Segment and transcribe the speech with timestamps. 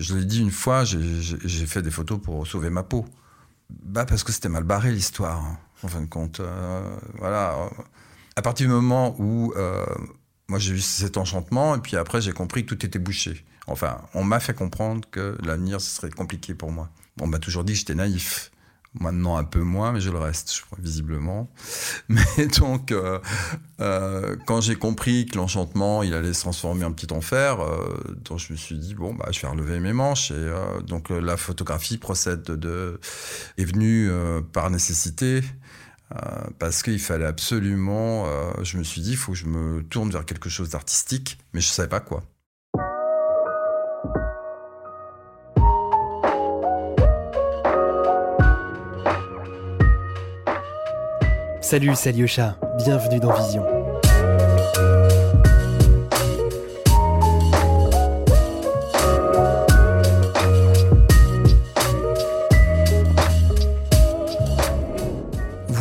[0.00, 3.04] Je l'ai dit une fois, j'ai fait des photos pour sauver ma peau.
[3.68, 6.38] Bah parce que c'était mal barré l'histoire, hein, en fin de compte.
[6.38, 7.68] Euh, voilà.
[8.36, 9.84] À partir du moment où euh,
[10.48, 13.44] moi j'ai eu cet enchantement, et puis après j'ai compris que tout était bouché.
[13.66, 16.88] Enfin, on m'a fait comprendre que l'avenir ce serait compliqué pour moi.
[17.20, 18.52] On m'a toujours dit que j'étais naïf.
[18.94, 21.50] Maintenant un peu moins, mais je le reste, je crois, visiblement.
[22.08, 23.20] Mais donc, euh,
[23.80, 28.38] euh, quand j'ai compris que l'enchantement, il allait se transformer en petit enfer, euh, donc
[28.38, 30.30] je me suis dit, bon, bah, je vais relever mes manches.
[30.30, 30.50] Et
[30.86, 32.98] donc, la photographie procède de,
[33.58, 34.10] est venue
[34.52, 35.42] par nécessité.
[36.58, 38.26] parce qu'il fallait absolument,
[38.62, 41.60] je me suis dit, il faut que je me tourne vers quelque chose d'artistique, mais
[41.60, 42.22] je ne savais pas quoi.
[51.70, 52.12] Salut, c'est
[52.78, 53.77] bienvenue dans Vision.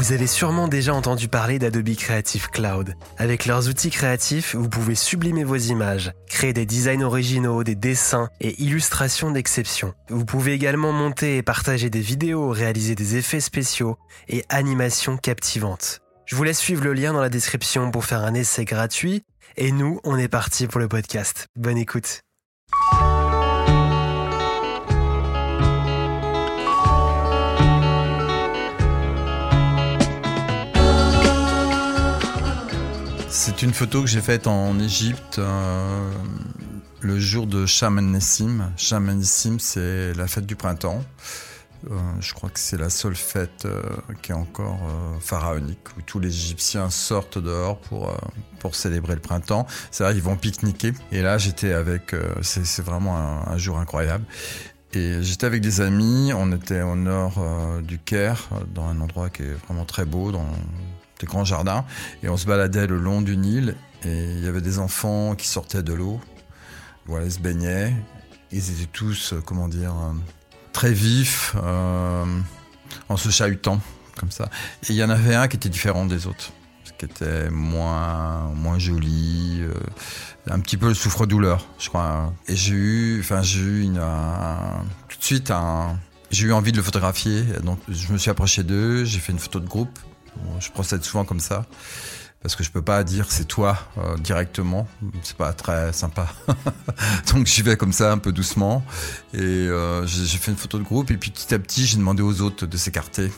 [0.07, 2.93] Vous avez sûrement déjà entendu parler d'Adobe Creative Cloud.
[3.17, 8.29] Avec leurs outils créatifs, vous pouvez sublimer vos images, créer des designs originaux, des dessins
[8.39, 9.93] et illustrations d'exception.
[10.07, 13.97] Vous pouvez également monter et partager des vidéos, réaliser des effets spéciaux
[14.29, 15.99] et animations captivantes.
[16.25, 19.23] Je vous laisse suivre le lien dans la description pour faire un essai gratuit.
[19.57, 21.47] Et nous, on est parti pour le podcast.
[21.57, 22.21] Bonne écoute.
[33.39, 36.11] C'est une photo que j'ai faite en Égypte euh,
[37.01, 38.71] le jour de Shaman Nessim.
[38.77, 41.03] Shaman Nessim, c'est la fête du printemps.
[41.85, 43.83] Euh, je crois que c'est la seule fête euh,
[44.23, 44.79] qui est encore
[45.21, 48.11] pharaonique, où tous les Égyptiens sortent dehors pour,
[48.57, 49.67] pour célébrer le printemps.
[49.91, 50.93] C'est vrai, ils vont pique-niquer.
[51.11, 52.15] Et là, j'étais avec...
[52.41, 54.25] c'est vraiment un, jour incroyable.
[54.93, 57.39] Et j'étais avec des amis, on était au nord
[57.83, 60.31] du Caire, dans un endroit qui est vraiment très beau,
[61.19, 61.85] des grands jardins,
[62.23, 65.47] et on se baladait le long du Nil, et il y avait des enfants qui
[65.47, 66.19] sortaient de l'eau,
[67.05, 67.93] voilà, ils se baignaient,
[68.51, 70.13] ils étaient tous, euh, comment dire, euh,
[70.73, 72.25] très vifs, euh,
[73.09, 73.79] en se chahutant,
[74.17, 74.49] comme ça.
[74.83, 76.51] Et il y en avait un qui était différent des autres,
[76.97, 79.61] qui était moins, moins joli,
[80.49, 82.33] un petit peu le souffre-douleur, je crois.
[82.47, 84.01] Et j'ai eu, enfin, j'ai eu une,
[85.07, 85.99] tout de suite un,
[86.31, 89.39] j'ai eu envie de le photographier, donc je me suis approché d'eux, j'ai fait une
[89.39, 89.99] photo de groupe,
[90.59, 91.65] je procède souvent comme ça
[92.41, 94.87] parce que je peux pas dire c'est toi euh, directement,
[95.23, 96.27] c'est pas très sympa.
[97.33, 98.83] Donc j'y vais comme ça un peu doucement
[99.33, 102.21] et euh, j'ai fait une photo de groupe et puis petit à petit j'ai demandé
[102.21, 103.31] aux autres de s'écarter.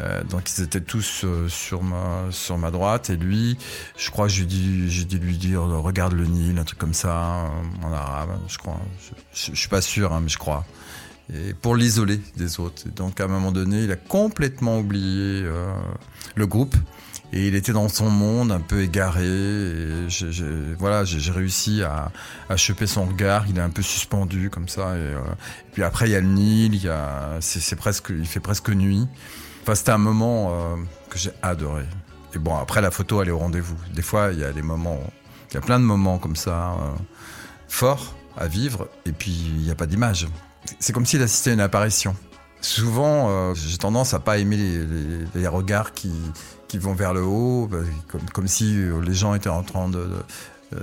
[0.00, 3.56] Euh, donc ils étaient tous sur ma sur ma droite et lui,
[3.96, 7.48] je crois j'ai dit j'ai lui dire regarde le Nil, un truc comme ça
[7.82, 8.80] en arabe, je crois.
[9.32, 10.66] Je, je, suis pas sûr hein, mais je crois
[11.32, 12.88] et pour l'isoler des autres.
[12.94, 15.72] donc à un moment donné, il a complètement oublié euh,
[16.34, 16.76] le groupe
[17.32, 19.26] et il était dans son monde un peu égaré.
[19.26, 20.06] Et
[20.78, 22.12] voilà, j'ai réussi à,
[22.48, 23.46] à choper son regard.
[23.48, 24.96] Il est un peu suspendu comme ça.
[24.96, 25.20] Et, euh,
[25.72, 26.74] puis après, il y a le Nil.
[26.74, 26.92] Il
[27.40, 29.08] c'est presque, il fait presque nuit.
[29.62, 30.76] Enfin, c'était un moment euh,
[31.10, 31.84] que j'ai adoré.
[32.34, 33.76] Et bon, après la photo, elle est au rendez-vous.
[33.94, 35.00] Des fois, il y a des moments,
[35.50, 36.76] il y a plein de moments comme ça
[37.66, 38.88] forts à vivre.
[39.06, 40.28] Et puis, il n'y a pas d'image.
[40.78, 42.16] C'est comme s'il assistait à une apparition.
[42.60, 44.56] Souvent, euh, j'ai tendance à pas aimer
[45.34, 46.10] les, regards qui,
[46.74, 47.78] vont vers le haut, bah,
[48.32, 50.08] comme, si euh, les gens étaient en train de,
[50.74, 50.78] euh,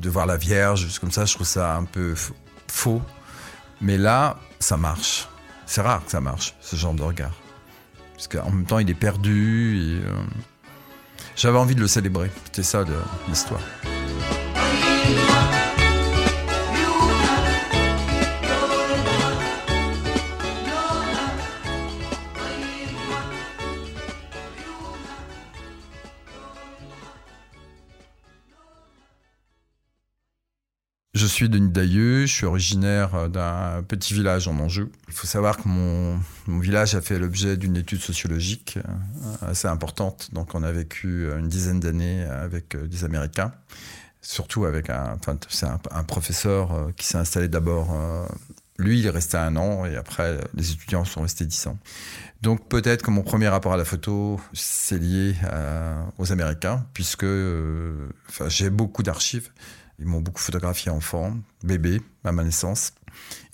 [0.00, 1.24] de, voir la Vierge, comme ça.
[1.24, 2.14] Je trouve ça un peu
[2.68, 3.02] faux.
[3.80, 5.28] Mais là, ça marche.
[5.66, 7.34] C'est rare que ça marche, ce genre de regard.
[8.14, 10.00] Parce qu'en même temps, il est perdu.
[11.36, 12.30] J'avais envie de le célébrer.
[12.46, 12.84] C'était ça
[13.28, 13.60] l'histoire.
[31.38, 34.90] Suis Denis Dailleux, je suis originaire euh, d'un petit village en Anjou.
[35.06, 36.18] Il faut savoir que mon,
[36.48, 40.30] village a fait l'objet d'une étude sociologique euh, assez importante.
[40.32, 43.52] Donc on a vécu euh, une dizaine d'années avec des Américains,
[44.20, 45.16] surtout avec un,
[46.08, 47.96] professeur qui s'est installé d'abord.
[48.76, 51.78] lui, il est resté un an et après, les étudiants sont restés dix ans.
[52.42, 55.36] Donc peut-être que mon premier rapport à la photo, c'est lié
[56.18, 57.26] aux Américains, puisque
[58.48, 59.50] j'ai beaucoup d'archives.
[59.98, 62.92] Ils m'ont beaucoup photographié enfant, bébé, à ma naissance.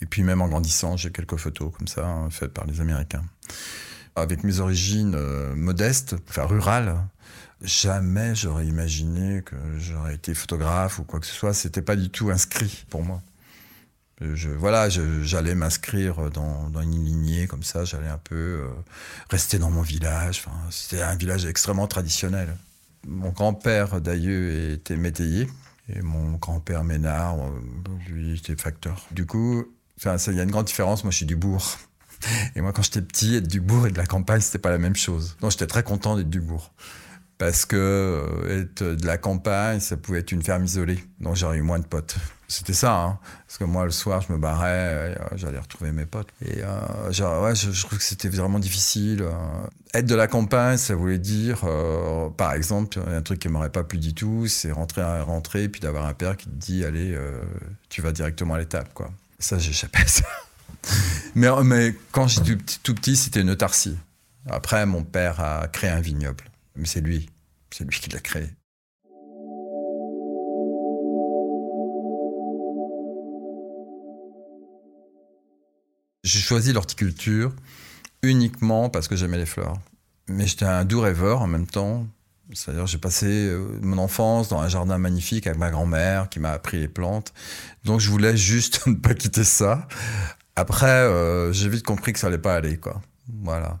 [0.01, 3.23] Et puis même en grandissant, j'ai quelques photos comme ça, hein, faites par les Américains.
[4.15, 6.95] Avec mes origines euh, modestes, enfin rurales,
[7.61, 11.53] jamais j'aurais imaginé que j'aurais été photographe ou quoi que ce soit.
[11.53, 13.21] C'était pas du tout inscrit pour moi.
[14.21, 18.67] Je, voilà, j'allais m'inscrire dans, une lignée comme ça, j'allais un peu euh,
[19.29, 20.45] rester dans mon village.
[20.69, 22.55] C'était un village extrêmement traditionnel.
[23.05, 25.49] Mon grand-père d'ailleurs était métayer
[25.89, 29.05] et mon grand-père Ménard, euh, lui, était facteur.
[29.11, 29.65] Du coup,
[30.03, 31.03] il y a une grande différence.
[31.03, 31.77] Moi, je suis du bourg.
[32.55, 34.77] Et moi, quand j'étais petit, être du bourg et de la campagne, c'était pas la
[34.77, 35.37] même chose.
[35.41, 36.71] Donc, j'étais très content d'être du bourg
[37.37, 41.03] parce que euh, être de la campagne, ça pouvait être une ferme isolée.
[41.19, 42.15] Donc j'aurais eu moins de potes.
[42.47, 43.19] C'était ça, hein.
[43.47, 46.29] parce que moi le soir je me barrais, euh, j'allais retrouver mes potes.
[46.41, 49.25] Et euh, ouais, je, trouve que c'était vraiment difficile.
[49.93, 51.65] Être de la campagne, ça voulait dire,
[52.37, 56.05] par exemple, un truc qui m'aurait pas plu du tout, c'est rentrer, rentrer, puis d'avoir
[56.05, 57.17] un père qui te dit, allez,
[57.89, 59.09] tu vas directement à l'étape, quoi.
[59.39, 60.25] Ça, j'échappais à ça.
[61.35, 63.97] mais, mais quand j'étais tout petit, c'était une autarcie.
[64.49, 66.43] Après, mon père a créé un vignoble.
[66.75, 67.29] Mais c'est lui,
[67.71, 68.49] c'est lui qui l'a créé.
[76.23, 77.53] J'ai choisi l'horticulture
[78.23, 79.77] uniquement parce que j'aimais les fleurs.
[80.27, 82.07] Mais j'étais un doux rêveur en même temps.
[82.53, 86.51] C'est-à-dire, j'ai passé euh, mon enfance dans un jardin magnifique avec ma grand-mère qui m'a
[86.51, 87.33] appris les plantes.
[87.83, 89.87] Donc, je voulais juste ne pas quitter ça.
[90.55, 93.01] Après, euh, j'ai vite compris que ça allait pas aller, quoi.
[93.43, 93.79] Voilà.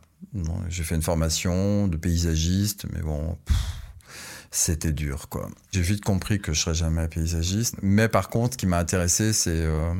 [0.69, 3.37] J'ai fait une formation de paysagiste, mais bon,
[4.55, 5.49] c'était dur, quoi.
[5.73, 7.75] J'ai vite compris que je serais jamais paysagiste.
[7.81, 9.93] Mais par contre, ce qui m'a intéressé, c'est euh,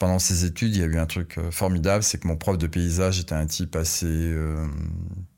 [0.00, 2.58] pendant ces études, il y a eu un truc euh, formidable, c'est que mon prof
[2.58, 4.66] de paysage était un type assez euh,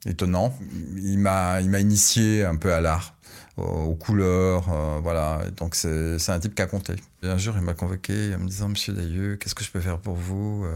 [0.06, 0.58] étonnant.
[0.96, 3.12] Il m'a, il m'a initié un peu à l'art
[3.58, 4.68] aux couleurs,
[5.02, 5.40] voilà.
[5.56, 6.94] Donc c'est un type qui a compté.
[7.22, 9.98] Un jour, il m'a convoqué en me disant, Monsieur Dailleux, qu'est-ce que je peux faire
[9.98, 10.66] pour vous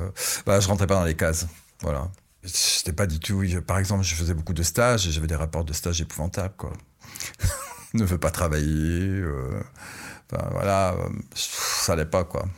[0.46, 1.46] bah, Je rentrais pas dans les cases,
[1.82, 2.10] voilà.
[2.44, 3.42] C'était pas du tout.
[3.66, 6.72] Par exemple, je faisais beaucoup de stages et j'avais des rapports de stage épouvantables, quoi.
[7.94, 9.02] ne veut pas travailler.
[9.02, 9.62] Euh,
[10.50, 10.96] voilà,
[11.34, 12.48] ça allait pas, quoi.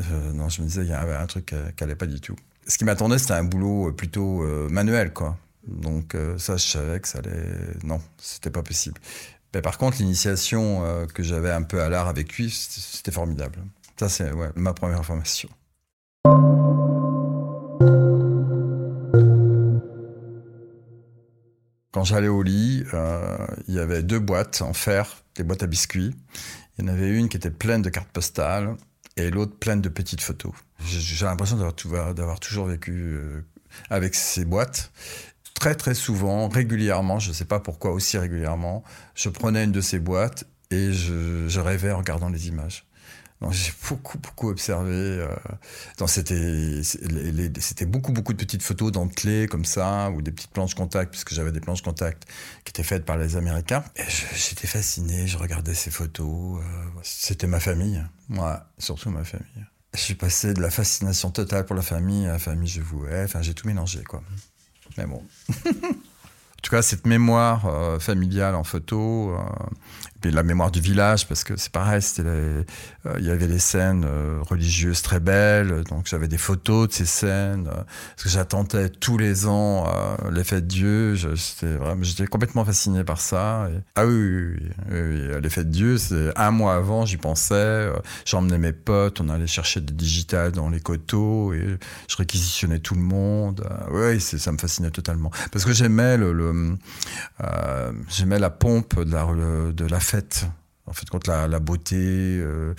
[0.00, 2.36] Euh, non, je me disais, il y avait un truc qui allait pas du tout.
[2.66, 5.36] Ce qui m'attendait, c'était un boulot plutôt euh, manuel, quoi.
[5.66, 7.56] Donc, ça, je savais que ça allait.
[7.82, 9.00] Non, c'était pas possible.
[9.52, 13.58] Mais par contre, l'initiation que j'avais un peu à l'art avec lui, c'était formidable.
[13.98, 15.48] Ça, c'est ouais, ma première formation.
[21.96, 23.38] Quand j'allais au lit, euh,
[23.68, 26.14] il y avait deux boîtes en fer, des boîtes à biscuits.
[26.76, 28.76] Il y en avait une qui était pleine de cartes postales
[29.16, 30.52] et l'autre pleine de petites photos.
[30.84, 33.40] J'ai l'impression d'avoir toujours vécu euh,
[33.88, 34.92] avec ces boîtes.
[35.54, 38.84] Très très souvent, régulièrement, je ne sais pas pourquoi aussi régulièrement,
[39.14, 42.85] je prenais une de ces boîtes et je, je rêvais en regardant les images
[43.50, 44.94] j'ai beaucoup, beaucoup observé.
[44.94, 45.28] Euh,
[46.06, 51.34] c'était, beaucoup, beaucoup de petites photos dentelées comme ça, ou des petites planches contact, puisque
[51.34, 52.24] j'avais des planches contact
[52.64, 53.84] qui étaient faites par les Américains.
[54.34, 56.60] J'étais fasciné, je regardais ces photos.
[56.60, 56.62] Euh,
[57.02, 59.66] c'était ma famille, moi, surtout ma famille.
[59.94, 63.24] Je suis passé de la fascination totale pour la famille à la famille je vouais.
[63.24, 64.22] Enfin, j'ai tout mélangé, quoi.
[64.96, 65.22] Mais bon.
[65.66, 69.36] en tout cas, cette mémoire euh, familiale en photo,
[70.16, 72.62] euh, puis la mémoire du village, parce que c'est pareil, euh,
[73.18, 74.06] il y avait des scènes
[74.48, 79.46] religieuses très belles, donc j'avais des photos de ces scènes, parce que j'attendais tous les
[79.46, 79.86] ans
[80.32, 83.68] les fêtes Dieu, j'étais complètement fasciné par ça.
[83.94, 84.56] ah oui,
[85.48, 87.90] fêtes de Dieu, c'est un mois avant, j'y pensais,
[88.24, 91.78] j'emmenais mes potes, on allait chercher des digitales dans les coteaux, et
[92.08, 93.66] je réquisitionnais tout le monde.
[93.92, 96.76] oui, ça me fascinait totalement, parce que j'aimais le
[97.42, 99.26] euh, j'aimais la pompe de la,
[99.72, 100.00] de la
[100.86, 102.74] En fait, contre la, beauté, euh,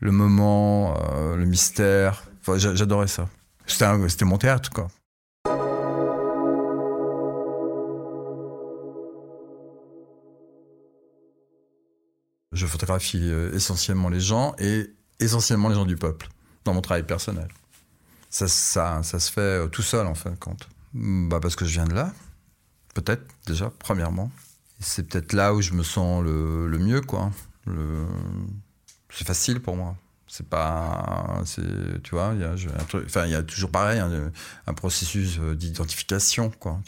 [0.00, 2.24] le moment, euh, le mystère.
[2.56, 3.28] J'adorais ça.
[3.66, 4.88] C'était mon théâtre, quoi.
[12.52, 16.28] Je photographie essentiellement les gens et essentiellement les gens du peuple
[16.64, 17.48] dans mon travail personnel.
[18.28, 20.68] Ça, ça, ça se fait tout seul en fin de compte.
[20.92, 22.12] Bah parce que je viens de là,
[22.94, 24.30] Peut-être, déjà, premièrement.
[24.80, 27.30] C'est peut-être là où je me sens le, mieux, quoi.
[27.66, 28.06] Le...
[29.10, 29.96] C'est facile pour moi.
[30.26, 31.42] C'est pas.
[32.02, 32.40] Tu vois, il
[33.30, 34.30] y a, toujours pareil, un,
[34.66, 36.80] un processus euh, d'identification, quoi.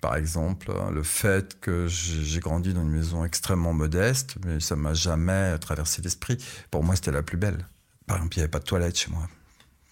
[0.00, 4.94] Par exemple, le fait que j'ai grandi dans une maison extrêmement modeste, mais ça m'a
[4.94, 6.38] jamais traversé l'esprit.
[6.70, 7.66] Pour moi, c'était la plus belle.
[8.06, 9.26] Par exemple, il n'y avait pas de toilette chez moi.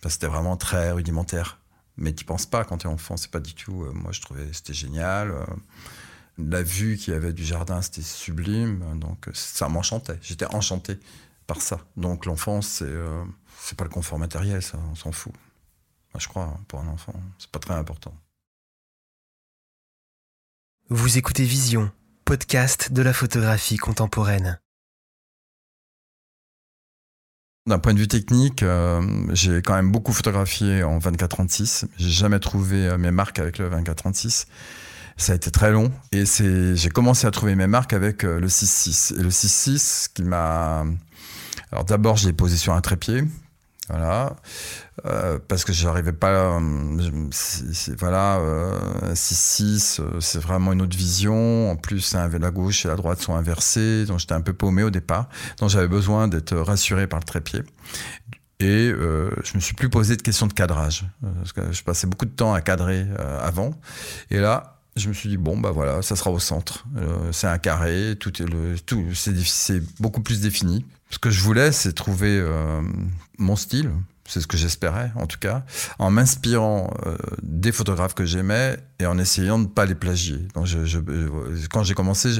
[0.09, 1.59] c'était vraiment très rudimentaire
[1.97, 3.85] mais tu penses pas quand tu es enfant, c'est pas du tout.
[3.85, 5.31] Euh, moi, je trouvais c'était génial.
[5.31, 5.45] Euh,
[6.38, 8.99] la vue qu'il y avait du jardin, c'était sublime.
[8.99, 10.19] Donc, ça m'enchantait.
[10.23, 10.99] J'étais enchanté
[11.47, 11.81] par ça.
[11.97, 13.25] Donc, l'enfance, c'est euh,
[13.64, 15.33] c'est pas le confort matériel, ça, on s'en fout.
[16.12, 18.14] Moi, je crois, hein, pour un enfant, c'est pas très important.
[20.91, 21.91] Vous écoutez Vision,
[22.26, 24.61] podcast de la photographie contemporaine.
[27.67, 31.87] D'un point de vue technique, euh, j'ai quand même beaucoup photographié en 24-36.
[31.97, 34.47] J'ai jamais trouvé euh, mes marques avec le 24-36.
[35.16, 38.49] Ça a été très long et j'ai commencé à trouver mes marques avec euh, le
[38.49, 39.18] 6-6.
[39.18, 40.85] Et le 6-6 qui m'a...
[41.71, 43.25] Alors d'abord, je l'ai posé sur un trépied.
[43.90, 44.37] Voilà,
[45.04, 46.30] euh, parce que j'arrivais pas.
[46.59, 47.28] Euh,
[47.99, 48.40] voilà,
[49.12, 51.71] 6-6, euh, c'est vraiment une autre vision.
[51.71, 54.90] En plus, la gauche et la droite sont inversées, donc j'étais un peu paumé au
[54.90, 55.28] départ.
[55.59, 57.62] Donc j'avais besoin d'être rassuré par le trépied.
[58.61, 62.25] Et je me suis plus posé de questions de cadrage, parce que je passais beaucoup
[62.25, 63.06] de temps à cadrer
[63.42, 63.75] avant.
[64.30, 66.86] Et là, je me suis dit bon bah voilà, ça sera au centre.
[67.32, 70.84] c'est un carré, tout est le, tout c'est beaucoup plus défini.
[71.14, 72.82] Ce que je voulais, c'est trouver euh,
[73.38, 73.92] mon style.
[74.26, 75.62] C'est ce que j'espérais, en tout cas,
[76.00, 80.38] en m'inspirant euh, des photographes que j'aimais et en essayant de ne pas les plagier.
[80.54, 80.66] Donc,
[81.70, 82.30] quand j'ai commencé,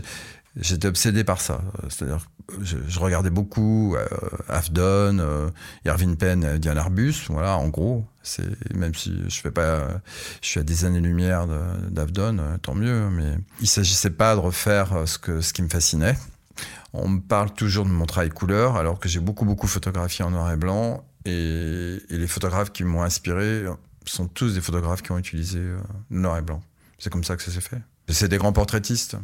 [0.57, 1.63] j'étais obsédé par ça.
[1.89, 2.27] C'est-à-dire,
[2.61, 4.07] je, je, regardais beaucoup euh,
[4.49, 5.51] Afdon, euh,
[5.85, 7.27] Irving Penn, Diane Arbus.
[7.29, 9.89] Voilà, en gros, c'est même si je fais pas,
[10.43, 11.47] je suis à des années-lumière
[11.91, 13.09] d'Afdon, tant mieux.
[13.11, 16.17] Mais il s'agissait pas de refaire ce que ce qui me fascinait.
[16.93, 20.31] On me parle toujours de mon travail couleur, alors que j'ai beaucoup, beaucoup photographié en
[20.31, 21.05] noir et blanc.
[21.25, 23.65] Et, les photographes qui m'ont inspiré
[24.05, 25.79] sont tous des photographes qui ont utilisé euh,
[26.11, 26.63] noir et blanc.
[26.99, 27.81] C'est comme ça que ça s'est fait.
[28.09, 29.17] C'est des grands portraitistes.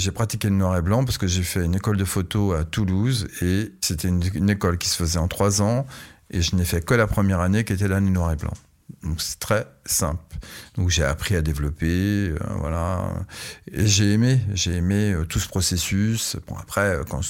[0.00, 2.64] J'ai pratiqué le noir et blanc parce que j'ai fait une école de photo à
[2.64, 5.86] Toulouse et c'était une, école qui se faisait en trois ans
[6.30, 8.54] et je n'ai fait que la première année qui était l'année noir et blanc.
[9.02, 10.22] Donc c'est très simple.
[10.76, 13.12] Donc j'ai appris à développer, euh, voilà.
[13.70, 16.38] Et j'ai aimé, j'ai aimé euh, tout ce processus.
[16.48, 17.20] Bon après, euh, quand,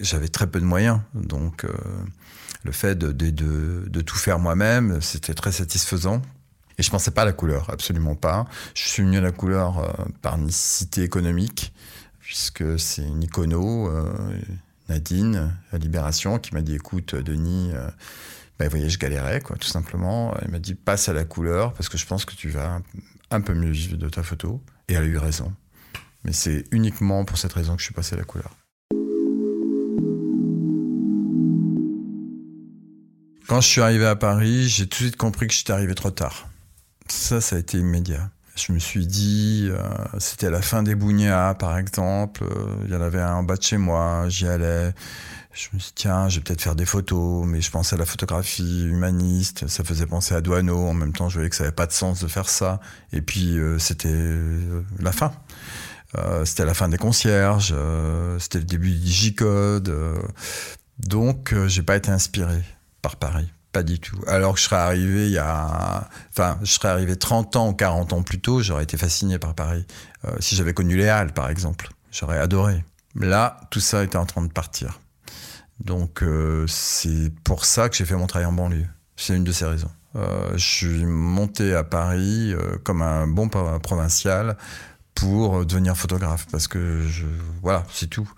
[0.00, 1.66] j'avais très peu de moyens, donc
[2.64, 6.22] le fait de tout faire moi-même, c'était très satisfaisant.
[6.80, 8.46] Et je pensais pas à la couleur, absolument pas.
[8.74, 11.74] Je suis venu à la couleur par nécessité économique,
[12.20, 13.92] puisque c'est une icono,
[14.88, 17.70] Nadine, à Libération, qui m'a dit écoute, Denis
[18.58, 20.34] bah, vous voyez, je galérais, quoi, tout simplement.
[20.40, 22.80] Elle m'a dit passe à la couleur parce que je pense que tu vas
[23.30, 24.62] un peu mieux vivre de ta photo.
[24.88, 25.52] Et elle a eu raison.
[26.24, 28.50] Mais c'est uniquement pour cette raison que je suis passé à la couleur.
[33.48, 36.10] Quand je suis arrivé à Paris, j'ai tout de suite compris que j'étais arrivé trop
[36.10, 36.49] tard.
[37.10, 38.30] Ça, ça a été immédiat.
[38.56, 39.82] Je me suis dit, euh,
[40.18, 42.44] c'était la fin des Bougnats, par exemple.
[42.44, 44.92] Euh, il y en avait un en bas de chez moi, j'y allais.
[45.52, 47.98] Je me suis dit, tiens, je vais peut-être faire des photos, mais je pensais à
[47.98, 49.66] la photographie humaniste.
[49.66, 50.86] Ça faisait penser à Douaneau.
[50.86, 52.80] En même temps, je voyais que ça n'avait pas de sens de faire ça.
[53.12, 54.36] Et puis, euh, c'était
[54.98, 55.32] la fin.
[56.44, 57.74] c'était la fin des concierges.
[58.38, 59.92] c'était le début du J-Code.
[60.98, 62.62] donc, j'ai pas été inspiré
[63.02, 63.50] par Paris.
[63.72, 64.18] Pas du tout.
[64.26, 67.72] Alors que je serais arrivé il y a, enfin, je serais arrivé 30 ans ou
[67.72, 69.86] 40 ans plus tôt, j'aurais été fasciné par Paris.
[70.24, 72.84] Euh, si j'avais connu les Halles, par exemple, j'aurais adoré.
[73.14, 74.98] Là, tout ça était en train de partir.
[75.78, 78.86] Donc, euh, c'est pour ça que j'ai fait mon travail en banlieue.
[79.16, 79.90] C'est une de ces raisons.
[80.16, 84.56] Euh, je suis monté à Paris comme un bon provincial
[85.14, 87.26] pour devenir photographe parce que je
[87.62, 88.30] voilà c'est tout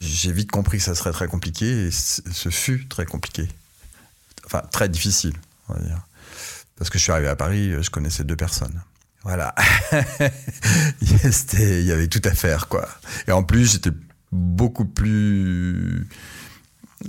[0.00, 3.48] j'ai vite compris que ça serait très compliqué et ce fut très compliqué
[4.48, 5.34] Enfin, très difficile,
[5.68, 6.00] on va dire.
[6.76, 8.80] Parce que je suis arrivé à Paris, je connaissais deux personnes.
[9.24, 9.54] Voilà.
[11.02, 12.88] il y avait tout à faire, quoi.
[13.26, 13.90] Et en plus, j'étais
[14.32, 16.08] beaucoup plus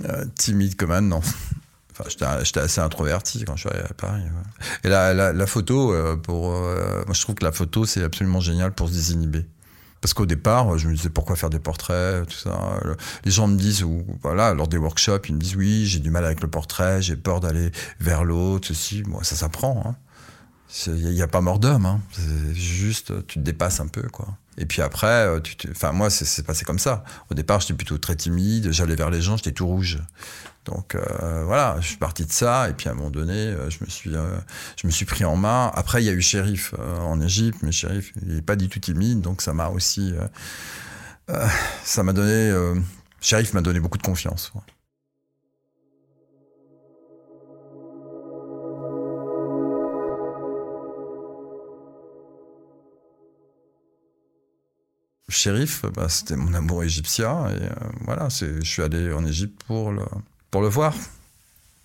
[0.04, 1.22] euh, timide que maintenant.
[1.92, 4.22] Enfin, j'étais assez introverti quand je suis arrivé à Paris.
[4.84, 8.40] Et la, la, photo, euh, pour, euh, moi, je trouve que la photo, c'est absolument
[8.40, 9.44] génial pour se désinhiber.
[10.00, 12.80] Parce qu'au départ, je me disais pourquoi faire des portraits, tout ça.
[13.24, 16.10] Les gens me disent, ou voilà, lors des workshops, ils me disent oui, j'ai du
[16.10, 19.02] mal avec le portrait, j'ai peur d'aller vers l'autre, ceci.
[19.06, 19.82] Moi, ça s'apprend.
[19.86, 19.96] Hein.
[20.86, 21.86] Il n'y a, pas mort d'homme.
[21.86, 22.00] Hein.
[22.52, 24.28] Juste, tu te dépasses un peu, quoi.
[24.60, 27.02] Et puis après, euh, tu, enfin moi, c'est passé comme ça.
[27.30, 28.70] Au départ, j'étais plutôt très timide.
[28.72, 29.98] J'allais vers les gens, j'étais tout rouge.
[30.66, 32.68] Donc euh, voilà, je suis parti de ça.
[32.68, 35.34] Et puis à un moment donné, euh, je me suis, je me suis pris en
[35.34, 35.72] main.
[35.74, 38.80] Après, il y a eu Shérif en Égypte, mais Shérif, il n'est pas du tout
[38.80, 40.12] timide, donc ça m'a aussi,
[41.82, 42.54] ça m'a donné,
[43.22, 44.52] Shérif m'a donné beaucoup de confiance.
[55.30, 57.48] Shérif, bah, c'était mon amour égyptien.
[57.48, 57.70] Et euh,
[58.02, 60.94] voilà, je suis allé en Égypte pour le, voir.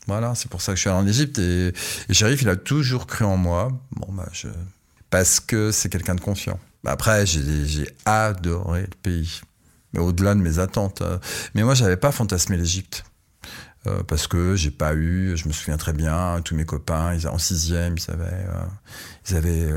[0.08, 1.40] Voilà, c'est pour ça que je suis allé en Égypte.
[1.40, 1.74] Et,
[2.10, 3.70] et shérif, il a toujours cru en moi.
[4.10, 4.26] Bah,
[5.10, 6.60] parce que c'est quelqu'un de confiant.
[6.86, 9.42] Après, j'ai adoré le pays.
[9.94, 11.02] Mais au-delà de mes attentes.
[11.02, 11.18] Euh.
[11.54, 13.06] Mais moi, j'avais pas fantasmé l'Égypte.
[13.88, 17.28] Euh, parce que j'ai pas eu, je me souviens très bien, tous mes copains, ils,
[17.28, 18.46] en sixième, ils avaient,
[19.30, 19.70] ils avaient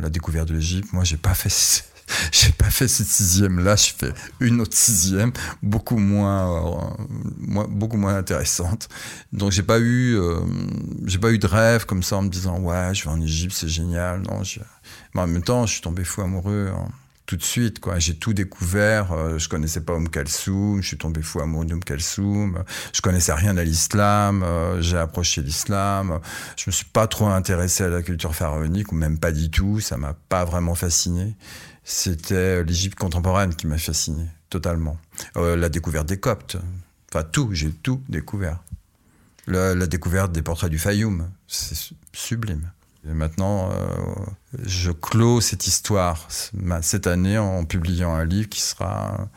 [0.00, 0.92] la découverte de l'Égypte.
[0.92, 1.48] Moi, j'ai pas fait
[2.32, 6.88] j'ai pas fait cette sixième là, je fais une autre sixième, beaucoup moins,
[7.58, 8.88] euh, beaucoup moins intéressante.
[9.32, 10.40] Donc j'ai pas eu, euh,
[11.04, 13.54] j'ai pas eu de rêve comme ça en me disant ouais, je vais en Égypte,
[13.54, 14.22] c'est génial.
[14.22, 14.42] Non,
[15.14, 16.70] mais en même temps, je suis tombé fou amoureux.
[16.74, 16.88] Hein
[17.32, 17.80] tout de suite.
[17.80, 17.98] Quoi.
[17.98, 19.12] J'ai tout découvert.
[19.12, 20.82] Euh, je connaissais pas Om Kalsoum.
[20.82, 22.62] Je suis tombé fou amoureux d'Om Kalsoum.
[22.92, 24.42] Je connaissais rien à l'islam.
[24.42, 26.20] Euh, j'ai approché l'islam.
[26.58, 29.80] Je me suis pas trop intéressé à la culture pharaonique, ou même pas du tout.
[29.80, 31.34] Ça m'a pas vraiment fasciné.
[31.84, 34.98] C'était l'Égypte contemporaine qui m'a fasciné, totalement.
[35.38, 36.58] Euh, la découverte des Coptes.
[37.10, 37.48] Enfin, tout.
[37.52, 38.62] J'ai tout découvert.
[39.46, 41.30] La découverte des portraits du Fayoum.
[41.48, 42.70] C'est sublime.
[43.08, 43.74] Et maintenant, euh,
[44.64, 46.28] je clôt cette histoire
[46.82, 49.28] cette année en publiant un livre qui sera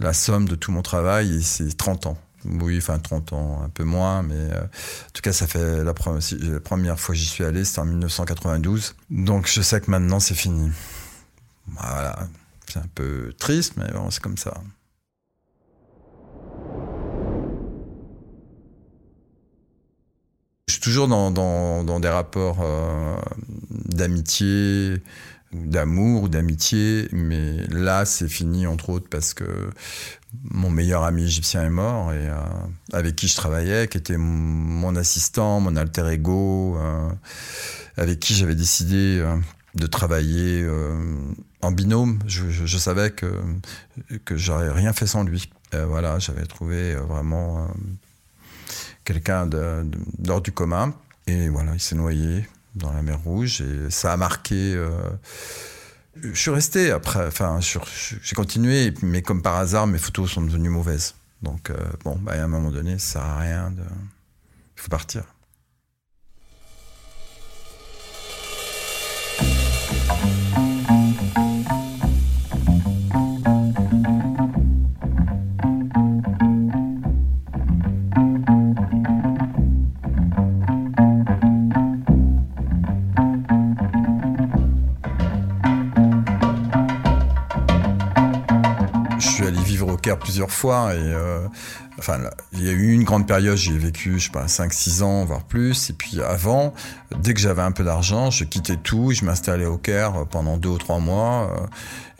[0.00, 2.18] la somme de tout mon travail et c'est 30 ans.
[2.44, 5.94] Oui, enfin 30 ans, un peu moins, mais euh, en tout cas, ça fait la,
[5.94, 8.94] première fois que j'y suis allé, c'était en 1992.
[9.10, 10.70] Donc je sais que maintenant c'est fini.
[11.68, 12.28] Voilà,
[12.66, 14.54] c'est un peu triste, mais bon, c'est comme ça.
[20.66, 23.16] Je suis toujours dans, des rapports euh,
[23.70, 25.02] d'amitié,
[25.52, 29.44] d'amour ou d'amitié, mais là c'est fini entre autres parce que
[30.42, 32.36] mon meilleur ami égyptien est mort et euh,
[32.94, 37.10] avec qui je travaillais, qui était mon assistant, mon alter ego, euh,
[37.98, 39.22] avec qui j'avais décidé
[39.74, 40.66] de travailler
[41.60, 42.20] en binôme.
[42.26, 43.30] Je, je, je, savais que
[44.24, 45.50] que j'aurais rien fait sans lui.
[45.72, 47.68] voilà, j'avais trouvé vraiment
[49.04, 50.94] quelqu'un d'hors du commun.
[51.26, 54.74] Et voilà, il s'est noyé dans la mer Rouge et ça a marqué.
[54.74, 54.90] Euh,
[56.22, 60.68] je suis resté après, enfin, j'ai continué, mais comme par hasard, mes photos sont devenues
[60.68, 61.14] mauvaises.
[61.42, 63.82] Donc, euh, bon, bah, à un moment donné, ça sert à rien de.
[63.82, 65.24] Il faut partir.
[90.34, 91.46] Plusieurs fois et euh,
[91.96, 92.18] enfin
[92.54, 95.24] il y a eu une grande période j'ai vécu je sais pas 5 6 ans
[95.24, 95.90] voire plus.
[95.90, 96.74] Et puis avant
[97.20, 100.70] dès que j'avais un peu d'argent je quittais tout je m'installais au Caire pendant deux
[100.70, 101.52] ou trois mois.
[101.56, 101.66] Euh,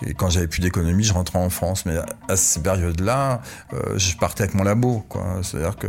[0.07, 1.87] et quand j'avais plus d'économie je rentrais en France.
[1.87, 1.97] Mais
[2.29, 5.41] à ces périodes là euh, je partais avec mon labo quoi.
[5.43, 5.89] C'est à dire que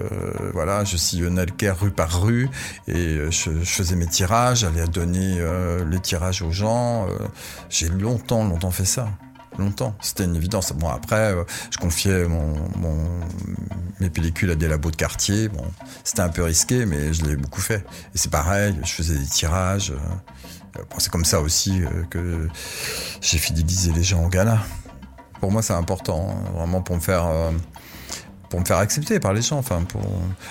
[0.51, 2.49] voilà je sillonnais le Caire rue par rue
[2.87, 5.39] et je, je faisais mes tirages j'allais donner
[5.87, 7.05] les tirages aux gens.
[7.69, 9.09] J'ai longtemps longtemps fait ça
[9.57, 9.95] longtemps.
[10.01, 10.73] C'était une évidence.
[10.73, 12.55] Bon, après, euh, je confiais mon,
[13.99, 15.47] mes pellicules à des labos de quartier.
[15.49, 15.63] Bon,
[16.03, 17.85] c'était un peu risqué, mais je l'ai beaucoup fait.
[18.13, 19.91] Et c'est pareil, je faisais des tirages.
[19.91, 22.49] Euh, c'est comme ça aussi euh, que
[23.21, 24.59] j'ai fidélisé les gens au gala.
[25.39, 27.29] Pour moi, c'est important, hein, vraiment pour me faire
[28.49, 30.01] pour me faire accepter par les gens, enfin pour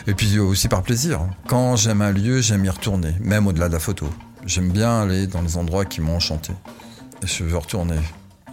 [0.06, 1.20] et puis aussi par plaisir.
[1.46, 4.08] Quand j'aime un lieu, j'aime y retourner, même au-delà de la photo.
[4.46, 6.52] J'aime bien aller dans les endroits qui m'ont enchanté.
[7.22, 7.98] Et je veux retourner.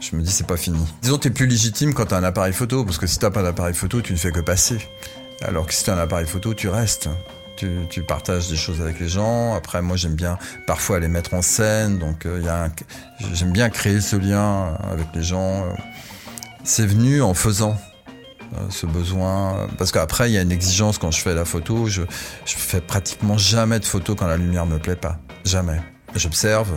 [0.02, 0.84] Je me dis, c'est pas fini.
[1.04, 3.76] Disons, t'es plus légitime quand t'as un appareil photo, parce que si t'as pas d'appareil
[3.76, 4.80] photo, tu ne fais que passer.
[5.44, 7.08] Alors que si t'as un appareil photo, tu restes.
[7.92, 9.54] Tu, partages des choses avec les gens.
[9.54, 12.00] Après, moi, j'aime bien parfois les mettre en scène.
[12.00, 12.42] Donc, euh,
[13.34, 15.66] j'aime bien créer ce lien avec les gens.
[16.64, 17.78] C'est venu en faisant
[18.58, 19.68] euh, ce besoin.
[19.78, 21.86] Parce qu'après, il y a une exigence quand je fais la photo.
[21.86, 22.02] Je,
[22.46, 25.20] je fais pratiquement jamais de photos quand la lumière me plaît pas.
[25.46, 25.80] Jamais.
[26.16, 26.72] J'observe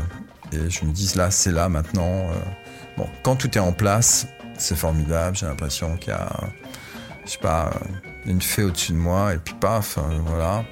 [0.53, 2.03] et je me dis là, c'est là maintenant.
[2.03, 2.35] Euh,
[2.97, 4.27] Bon, quand tout est en place,
[4.57, 5.37] c'est formidable.
[5.37, 6.29] J'ai l'impression qu'il y a,
[7.25, 7.71] je sais pas,
[8.27, 10.65] une fée au-dessus de moi et puis paf, euh, voilà.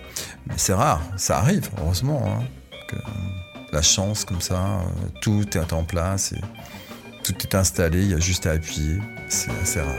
[0.47, 2.23] Mais c'est rare, ça arrive, heureusement.
[2.27, 2.45] Hein,
[2.89, 2.97] que
[3.73, 6.41] la chance comme ça, euh, tout est en place et
[7.25, 9.01] tout est installé, il y a juste à appuyer.
[9.29, 9.95] C'est assez rare.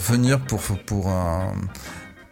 [0.00, 1.12] Revenir pour, pour,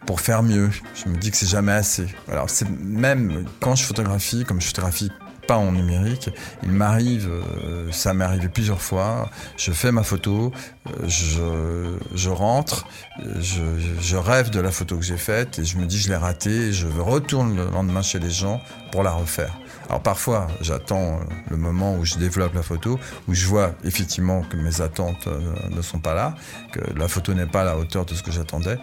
[0.06, 0.70] pour faire mieux.
[0.94, 2.06] Je me dis que c'est jamais assez.
[2.30, 5.10] Alors, c'est même quand je photographie, comme je photographie
[5.48, 6.28] pas en numérique,
[6.62, 10.52] il m'arrive, euh, ça m'est arrivé plusieurs fois, je fais ma photo,
[10.86, 12.86] euh, je, je rentre,
[13.40, 13.62] je,
[13.98, 16.68] je, rêve de la photo que j'ai faite et je me dis je l'ai ratée
[16.68, 18.60] et je retourne le lendemain chez les gens
[18.92, 19.58] pour la refaire.
[19.88, 24.42] Alors parfois, j'attends euh, le moment où je développe la photo, où je vois effectivement
[24.42, 26.34] que mes attentes euh, ne sont pas là,
[26.72, 28.78] que la photo n'est pas à la hauteur de ce que j'attendais.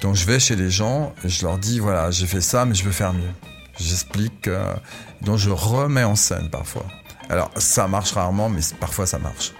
[0.00, 2.74] Donc je vais chez les gens et je leur dis voilà, j'ai fait ça, mais
[2.74, 3.32] je veux faire mieux.
[3.78, 4.50] J'explique,
[5.22, 6.84] donc je remets en scène parfois.
[7.30, 9.52] Alors ça marche rarement, mais parfois ça marche.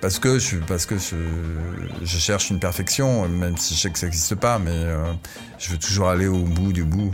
[0.00, 4.72] parce que je, cherche une perfection, même si je sais que ça n'existe pas, mais
[4.72, 5.12] euh,
[5.56, 7.12] je veux toujours aller au bout du bout,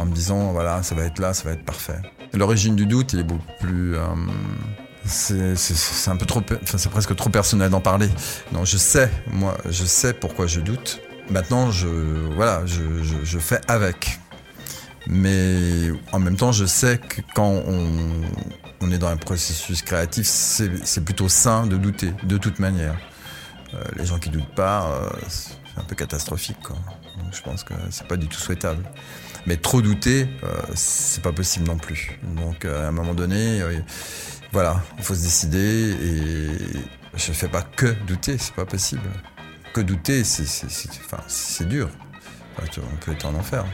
[0.00, 2.00] en me disant voilà, ça va être là, ça va être parfait.
[2.34, 7.30] L'origine du doute, est beaucoup plus euh, c'est un peu trop, enfin, c'est presque trop
[7.30, 8.08] personnel d'en parler.
[8.52, 11.00] Non, je sais, moi, je sais pourquoi je doute.
[11.30, 11.88] Maintenant, je,
[12.34, 14.18] voilà, je, fais avec.
[15.06, 17.62] Mais en même temps, je sais que quand
[18.80, 22.96] on, est dans un processus créatif, c'est plutôt sain de douter, de toute manière.
[23.74, 26.58] Euh, les gens qui doutent pas, euh, c'est un peu catastrophique.
[27.32, 28.84] Je pense que c'est pas du tout souhaitable.
[29.46, 32.18] Mais trop douter, euh, c'est pas possible non plus.
[32.36, 33.60] Donc, à un moment donné,
[34.52, 36.48] voilà, il faut se décider et
[37.14, 39.08] je ne fais pas que douter, c'est pas possible.
[39.72, 41.88] Que douter, c'est dur.
[42.60, 43.64] On peut être en enfer.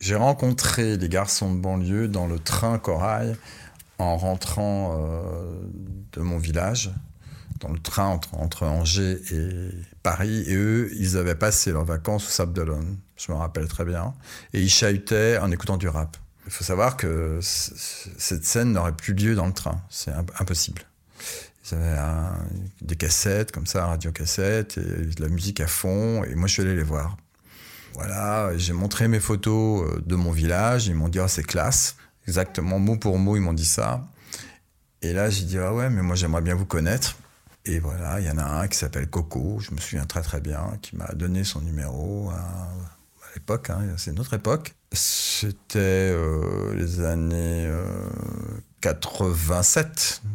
[0.00, 3.36] J'ai rencontré les garçons de banlieue dans le train Corail
[3.98, 5.52] en rentrant euh,
[6.12, 6.90] de mon village,
[7.60, 9.70] dans le train entre, Angers et
[10.02, 13.84] Paris, et eux, ils avaient passé leurs vacances au Sable d'Olonne, je me rappelle très
[13.84, 14.14] bien,
[14.54, 16.16] et ils chahutaient en écoutant du rap.
[16.46, 20.80] Il faut savoir que cette scène n'aurait plus lieu dans le train, c'est impossible.
[21.70, 21.98] Ils avaient
[22.80, 26.54] des cassettes comme ça, radio cassette, et de la musique à fond, et moi je
[26.54, 27.18] suis allé les voir.
[27.94, 31.96] Voilà, j'ai montré mes photos euh, de mon village, ils m'ont dit oh, c'est classe.
[32.26, 34.06] Exactement, mot pour mot, ils m'ont dit ça.
[35.02, 37.16] Et là, j'ai dit, ah ouais, mais moi, j'aimerais bien vous connaître.
[37.64, 40.40] Et voilà, il y en a un qui s'appelle Coco, je me souviens très très
[40.40, 42.68] bien, qui m'a donné son numéro à,
[43.34, 44.74] l'époque, hein, c'est notre époque.
[44.92, 47.70] C'était euh, les années
[48.80, 50.28] 87, euh,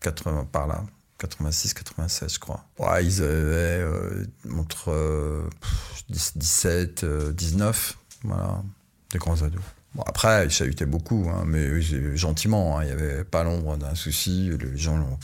[0.00, 0.84] 80, par là,
[1.22, 2.64] 86, 87, je crois.
[2.78, 4.24] Ouais, ils avaient euh,
[4.58, 5.48] entre
[6.08, 8.62] 17, 19, voilà,
[9.10, 9.62] des grands ados.
[9.94, 11.80] Bon, après, il chahutait beaucoup, hein, mais
[12.16, 12.78] gentiment.
[12.78, 14.50] Hein, il n'y avait pas l'ombre d'un souci.
[14.58, 15.18] Les gens,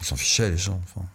[0.00, 0.80] ils s'en fichaient, les gens.
[0.84, 1.06] Enfin,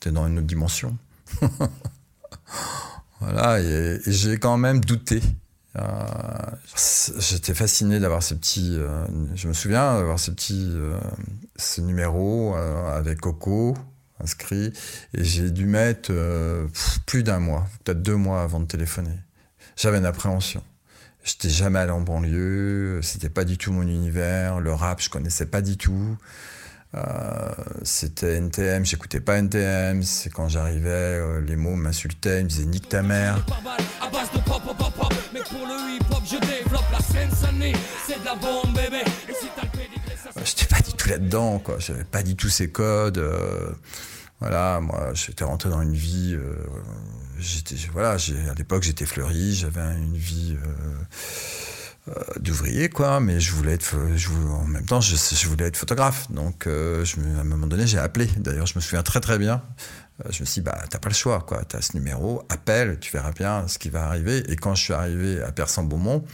[0.00, 0.96] T'es dans une autre dimension.
[3.20, 5.22] voilà, et, j'ai quand même douté.
[5.78, 5.82] Euh,
[7.18, 8.76] j'étais fasciné d'avoir ce petit.
[8.76, 10.70] Euh, je me souviens d'avoir ce petit.
[10.74, 10.98] Euh,
[11.56, 13.76] ce numéro avec Coco
[14.20, 14.72] inscrit.
[15.14, 16.12] Et j'ai dû mettre
[17.06, 19.18] plus d'un mois, peut-être deux mois avant de téléphoner.
[19.76, 20.62] J'avais une appréhension.
[21.24, 25.46] J'étais jamais allé en banlieue, c'était pas du tout mon univers, le rap je connaissais
[25.46, 26.16] pas du tout.
[26.94, 27.50] Euh,
[27.82, 32.64] c'était NTM, j'écoutais pas NTM, c'est quand j'arrivais, euh, les mots m'insultaient, ils me disaient
[32.64, 33.44] nique ta mère.
[40.44, 41.76] J'étais pas du tout là-dedans, quoi.
[41.78, 43.18] J'avais pas du tout ces codes.
[43.18, 43.70] Euh,
[44.40, 46.36] voilà, moi, j'étais rentré dans une vie
[47.38, 50.56] j'étais voilà, à l'époque j'étais fleuri, j'avais une vie
[52.38, 57.04] d'ouvrier quoi, mais je voulais être, en même temps je, voulais être photographe, donc euh,
[57.36, 58.26] à un moment donné j'ai appelé.
[58.36, 59.62] D'ailleurs je me souviens très très bien.
[60.30, 63.12] je me suis dit bah t'as pas le choix quoi, t'as ce numéro, appelle, tu
[63.12, 64.38] verras bien ce qui va arriver.
[64.50, 66.24] Et quand je suis arrivé à Persan-Beaumont,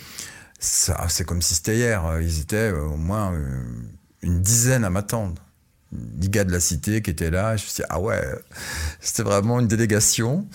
[0.59, 2.21] c'est comme si c'était hier.
[2.21, 3.33] Ils étaient au moins
[4.23, 5.43] une dizaine à m'attendre
[6.21, 7.57] les gars de la cité qui étaient là.
[7.57, 8.23] Je me suis dit, ah ouais,
[9.01, 10.49] c'était vraiment une délégation.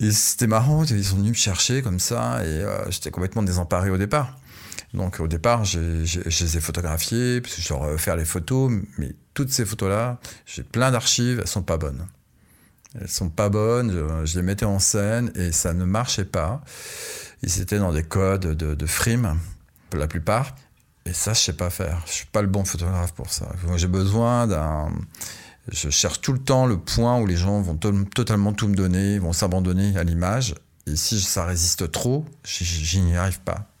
[0.00, 3.88] Et c'était marrant, ils sont venus me chercher comme ça, et euh, j'étais complètement désemparé
[3.88, 4.36] au départ.
[4.94, 9.14] Donc au départ, je les ai photographiés, puis je leur ai faire les photos, mais
[9.34, 12.06] toutes ces photos-là, j'ai plein d'archives, elles sont pas bonnes.
[13.00, 16.60] Elles sont pas bonnes, je, les mettais en scène et ça ne marchait pas.
[17.42, 19.38] Ils étaient dans des codes de, de frime,
[19.88, 20.54] pour la plupart.
[21.06, 22.02] Et ça, je sais pas faire.
[22.06, 23.48] Je suis pas le bon photographe pour ça.
[23.76, 24.92] J'ai besoin d'un
[25.70, 29.18] je cherche tout le temps le point où les gens vont totalement tout me donner,
[29.18, 30.54] vont s'abandonner à l'image.
[30.86, 33.71] Et si ça résiste trop, j'y n'y arrive pas.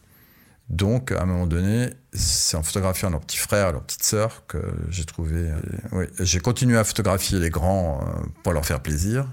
[0.72, 4.58] Donc, à un moment donné, c'est en photographiant leurs petits frères, leurs petites sœurs que
[4.88, 5.36] j'ai trouvé.
[5.36, 5.60] Euh,
[5.92, 9.28] oui, j'ai continué à photographier les grands euh, pour leur faire plaisir.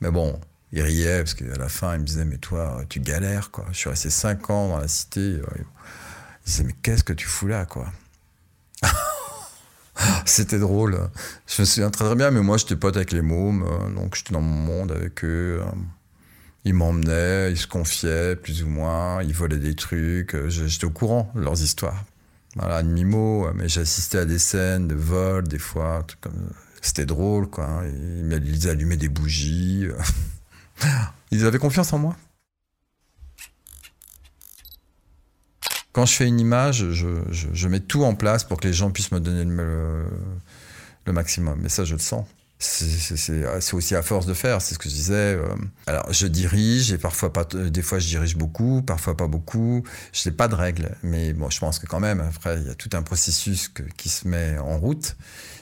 [0.00, 3.50] Mais bon, ils riaient parce qu'à la fin, ils me disaient Mais toi, tu galères,
[3.50, 3.66] quoi.
[3.72, 5.40] Je suis resté cinq ans dans la cité.
[5.40, 7.86] Ils disaient Mais qu'est-ce que tu fous là, quoi?
[10.24, 11.10] C'était drôle.
[11.48, 14.14] Je me souviens très très bien, mais moi j'étais pote avec les mômes, euh, donc
[14.14, 15.62] j'étais dans mon monde avec eux.
[16.66, 20.34] Ils m'emmenaient, ils se confiaient plus ou moins, ils volaient des trucs.
[20.34, 22.04] Euh, j'étais au courant de leurs histoires.
[22.56, 26.04] Voilà, de mimo, mais j'assistais à des scènes de vol, des fois.
[26.82, 27.82] C'était drôle, quoi.
[27.86, 29.86] Ils allumaient des bougies.
[31.30, 32.16] Ils avaient confiance en moi.
[35.96, 39.12] quand je fais une image, je, mets tout en place pour que les gens puissent
[39.12, 41.58] me donner le, maximum.
[41.62, 42.26] Mais ça, je le sens.
[42.58, 45.34] C'est aussi à force de faire, c'est ce que je disais.
[45.34, 45.54] Euh.
[45.86, 49.84] Alors, je dirige et parfois pas, des fois je dirige beaucoup, parfois pas beaucoup.
[50.12, 52.70] Je n'ai pas de règles, mais bon, je pense que quand même, après, il y
[52.70, 55.16] a tout un processus qui se met en route.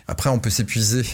[0.06, 1.04] Après, on peut s'épuiser.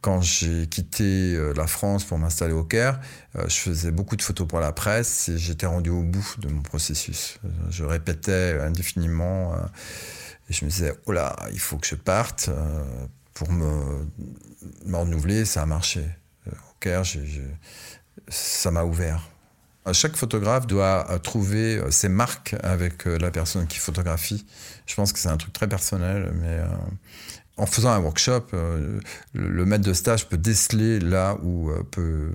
[0.00, 3.00] Quand j'ai quitté euh, la France pour m'installer au Caire,
[3.36, 6.48] euh, je faisais beaucoup de photos pour la presse et j'étais rendu au bout de
[6.48, 7.38] mon processus.
[7.70, 9.54] Je répétais indéfiniment
[10.48, 12.50] et je me disais, oh là, il faut que je parte
[13.34, 14.06] pour me,
[14.92, 16.04] renouveler, ça a marché.
[16.46, 17.02] Euh, au Caire,
[18.28, 19.28] ça m'a ouvert.
[19.92, 24.46] Chaque photographe doit euh, trouver euh, ses marques avec la personne qui photographie.
[24.86, 26.60] Je pense que c'est un truc très personnel, mais
[27.56, 28.46] en faisant un workshop,
[29.34, 32.32] le, maître de stage peut déceler là où, peut,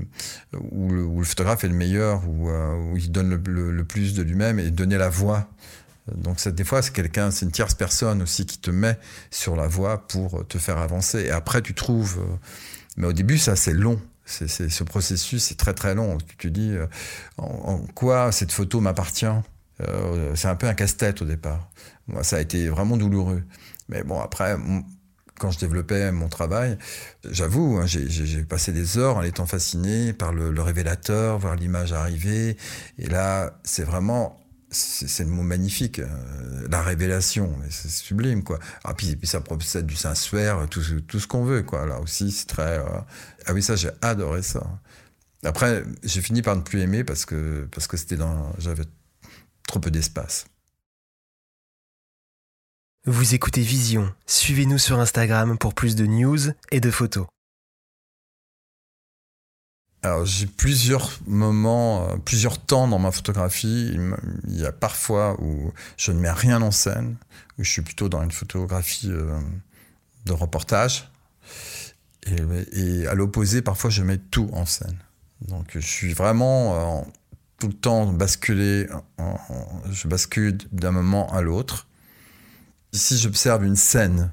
[0.72, 2.50] où, le, photographe est le meilleur, où,
[2.96, 5.50] il donne le plus de lui-même et donner la voix
[6.16, 8.98] donc des fois, c'est quelqu'un, c'est une tierce personne aussi qui te met
[9.32, 11.20] sur la voie pour te faire avancer.
[11.22, 12.20] Et après, tu trouves.
[12.20, 12.36] Euh,
[12.96, 14.00] mais au début, ça, c'est long.
[14.26, 16.18] C'est, ce processus, c'est très très long.
[16.18, 16.88] Tu te dis, euh,
[17.38, 19.26] en, quoi cette photo m'appartient?
[19.82, 21.70] Euh, C'est un peu un casse-tête au départ.
[22.08, 23.44] Moi, ça a été vraiment douloureux.
[23.90, 24.58] Mais bon, après,
[25.40, 26.78] quand je développais mon travail,
[27.30, 31.94] j'avoue, hein, j'ai, passé des heures en étant fasciné par le, le révélateur, voir l'image
[31.94, 32.58] arriver.
[32.98, 38.60] Et là, c'est vraiment c'est le mot magnifique, euh, la révélation, c'est sublime quoi.
[38.84, 41.86] Ah puis, puis ça procède du Saint-Suaire, tout, tout, ce qu'on veut quoi.
[41.86, 42.80] Là aussi c'est très.
[42.80, 43.00] Euh,
[43.46, 44.62] ah oui ça j'ai adoré ça.
[45.44, 48.86] Après j'ai fini par ne plus aimer parce que parce que c'était dans j'avais
[49.68, 50.46] trop peu d'espace.
[53.06, 54.14] Vous écoutez Vision.
[54.26, 56.40] Suivez-nous sur Instagram pour plus de news
[56.72, 57.26] et de photos.
[60.04, 63.98] Alors j'ai plusieurs moments, euh, plusieurs temps dans ma photographie.
[64.48, 67.18] Il y a parfois où je ne mets rien en scène,
[67.58, 69.40] où je suis plutôt dans une photographie euh,
[70.26, 71.12] de reportage.
[72.74, 74.98] Et, à l'opposé, parfois je mets tout en scène.
[75.48, 77.02] Donc je suis vraiment euh,
[77.58, 78.88] tout le temps basculé,
[79.92, 81.88] je bascule d'un moment à l'autre.
[82.94, 84.32] Ici j'observe une scène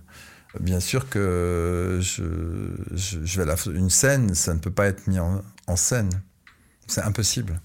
[0.60, 5.42] Bien sûr que je, vais la, une scène, ça ne peut pas être mis en,
[5.66, 6.10] en scène.
[6.86, 7.60] C'est impossible.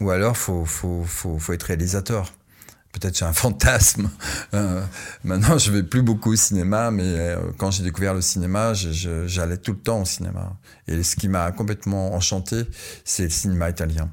[0.00, 2.32] Ou alors, faut, faut, faut, faut être réalisateur.
[2.92, 4.10] Peut-être j'ai un fantasme.
[4.54, 4.84] Euh,
[5.24, 9.58] maintenant, je vais plus beaucoup au cinéma, mais euh, quand j'ai découvert le cinéma, j'allais
[9.58, 10.56] tout le temps au cinéma.
[10.88, 12.64] Et ce qui m'a complètement enchanté,
[13.04, 14.10] c'est le cinéma italien.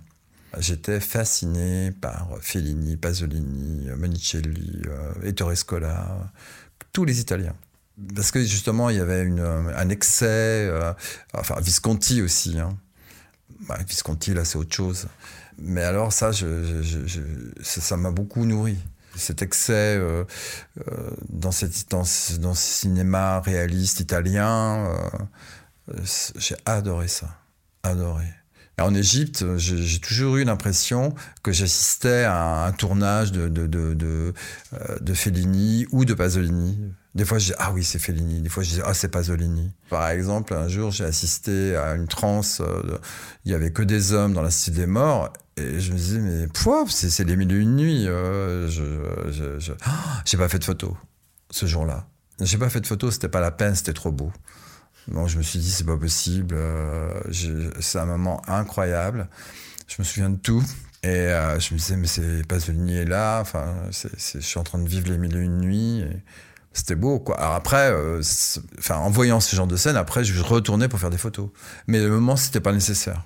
[0.60, 6.32] J'étais fasciné par Fellini, Pasolini, Monicelli, euh, Ettore Scola,
[6.94, 7.56] tous les Italiens
[8.14, 10.72] parce que justement, il y avait un excès,
[11.34, 12.60] enfin Visconti aussi.
[12.60, 12.78] Hein.
[13.62, 15.08] Bah, Visconti, là, c'est autre chose.
[15.58, 18.78] Mais alors, ça, ça m'a beaucoup nourri.
[19.16, 20.24] Cet excès euh,
[20.88, 22.04] euh, dans, cette, dans,
[22.40, 24.92] dans, ce cinéma réaliste italien,
[25.88, 26.02] euh,
[26.36, 27.40] j'ai adoré ça.
[27.82, 28.26] Adoré.
[28.80, 34.34] en Égypte, j'ai toujours eu l'impression que j'assistais à un tournage de, de, de,
[35.02, 36.78] de Fellini ou de Pasolini.
[37.18, 38.42] Des fois, je dis ah oui, c'est Fellini.
[38.42, 39.72] Des fois, je dis ah, c'est Pasolini.
[39.90, 42.62] Par exemple, un jour, j'ai assisté à une transe.
[42.62, 43.00] Euh,
[43.44, 45.34] il y avait que des hommes dans la cité des morts.
[45.58, 48.08] Et je me disais, mais pouf, c'est les mille et une nuits.
[48.08, 48.84] Euh, je
[49.32, 49.74] je,
[50.38, 50.96] pas fait de photo
[51.50, 52.06] ce jour-là.
[52.40, 54.32] J'ai pas fait de photo, c'était pas la peine, c'était trop beau.
[55.08, 56.54] Donc je me suis dit, c'est pas possible.
[56.56, 57.20] Euh,
[57.80, 59.28] c'est un moment incroyable.
[59.88, 60.64] Je me souviens de tout.
[61.02, 63.40] Et je me disais, mais c'est Pasolini est là.
[63.42, 66.06] Enfin, je suis en train de vivre les mille et une nuits.
[66.78, 67.40] C'était beau quoi.
[67.40, 68.22] Alors après, euh,
[68.78, 71.50] enfin en voyant ce genre de scène, après je retournais pour faire des photos.
[71.88, 73.24] Mais le moment c'était pas nécessaire.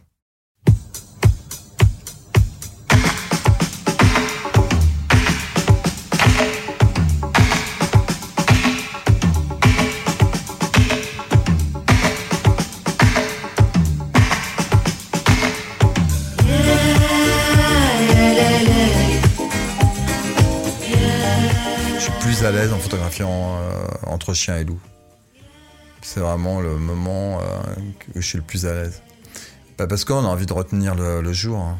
[22.45, 24.79] À l'aise en photographiant euh, entre chien et loup.
[26.01, 27.43] C'est vraiment le moment euh,
[28.15, 29.01] où je suis le plus à l'aise.
[29.77, 31.59] Pas parce qu'on a envie de retenir le, jour.
[31.59, 31.77] Hein.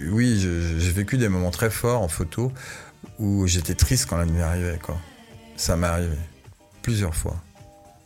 [0.00, 2.52] Oui, j'ai vécu des moments très forts en photo
[3.18, 4.78] où j'étais triste quand la nuit arrivait.
[5.56, 6.16] Ça m'est arrivé
[6.82, 7.36] plusieurs fois.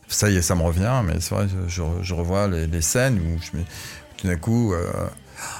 [0.07, 3.39] Ça y est, ça me revient, mais c'est vrai, je, je revois les, scènes où
[4.17, 4.91] tout d'un coup, euh,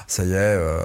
[0.06, 0.80] ça y est, euh,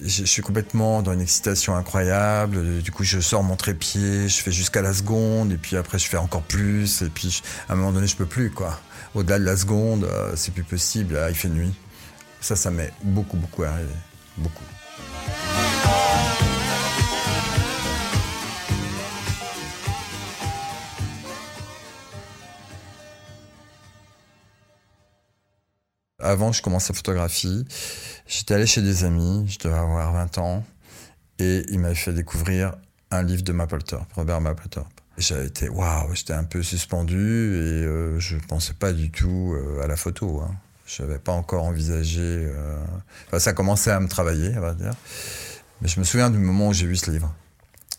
[0.00, 2.82] je, suis complètement dans une excitation incroyable.
[2.82, 6.08] Du coup, je sors mon trépied, je fais jusqu'à la seconde, et puis après, je
[6.08, 8.78] fais encore plus, et puis à un moment donné, je peux plus, quoi.
[9.14, 11.74] Au-delà de la seconde, euh, c'est plus possible, il fait nuit.
[12.40, 13.88] Ça, ça m'est beaucoup, beaucoup arrivé.
[14.36, 14.64] Beaucoup.
[26.20, 27.64] Avant que je commence la photographie,
[28.26, 30.64] j'étais allé chez des amis, je devais avoir 20 ans,
[31.38, 32.74] et ils m'avaient fait découvrir
[33.10, 35.00] un livre de Mapplethorpe, Robert Mapplethorpe.
[35.18, 39.82] J'avais été, waouh, j'étais un peu suspendu et euh, je pensais pas du tout euh,
[39.82, 40.40] à la photo.
[40.40, 40.54] Hein.
[40.86, 42.20] Je n'avais pas encore envisagé.
[42.22, 42.76] Euh,
[43.26, 44.94] enfin, ça commençait à me travailler, on va dire.
[45.82, 47.34] Mais je me souviens du moment où j'ai vu ce livre.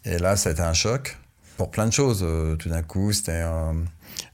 [0.04, 1.18] Et là, ça a été un choc
[1.58, 2.26] pour plein de choses.
[2.60, 3.44] tout d'un coup, c'était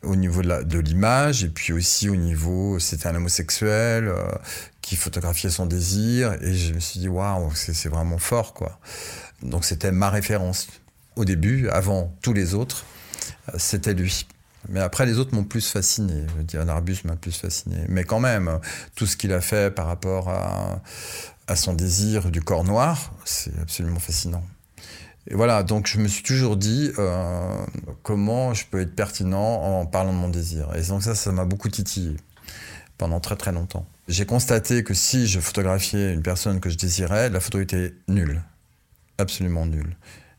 [0.03, 4.13] au niveau de l'image et puis aussi au niveau, c'était un homosexuel
[4.81, 8.79] qui photographiait son désir et je me suis dit waouh, c'est vraiment fort quoi.
[9.43, 10.67] Donc c'était ma référence
[11.17, 12.85] au début, avant tous les autres,
[13.57, 14.27] c'était lui.
[14.69, 16.25] Mais après, les autres m'ont plus fasciné.
[16.29, 17.77] Je veux dire, Arbus m'a plus fasciné.
[17.89, 18.59] Mais quand même,
[18.95, 23.99] tout ce qu'il a fait par rapport à son désir du corps noir, c'est absolument
[23.99, 24.43] fascinant.
[25.29, 27.65] Et voilà, donc je me suis toujours dit euh,
[28.01, 30.69] comment je peux être pertinent en parlant de mon désir.
[30.75, 32.15] Et donc ça, ça m'a beaucoup titillé
[32.97, 33.85] pendant très très longtemps.
[34.07, 38.41] J'ai constaté que si je photographiais une personne que je désirais, la photo était nulle,
[39.17, 39.97] absolument nulle.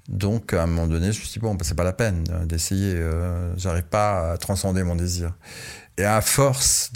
[0.09, 2.25] Donc, à un moment donné, je me suis dit, bon, bah, c'est pas la peine
[2.47, 2.95] d'essayer.
[2.95, 5.35] Euh, j'arrive pas à transcender mon désir.
[5.99, 6.93] Et à force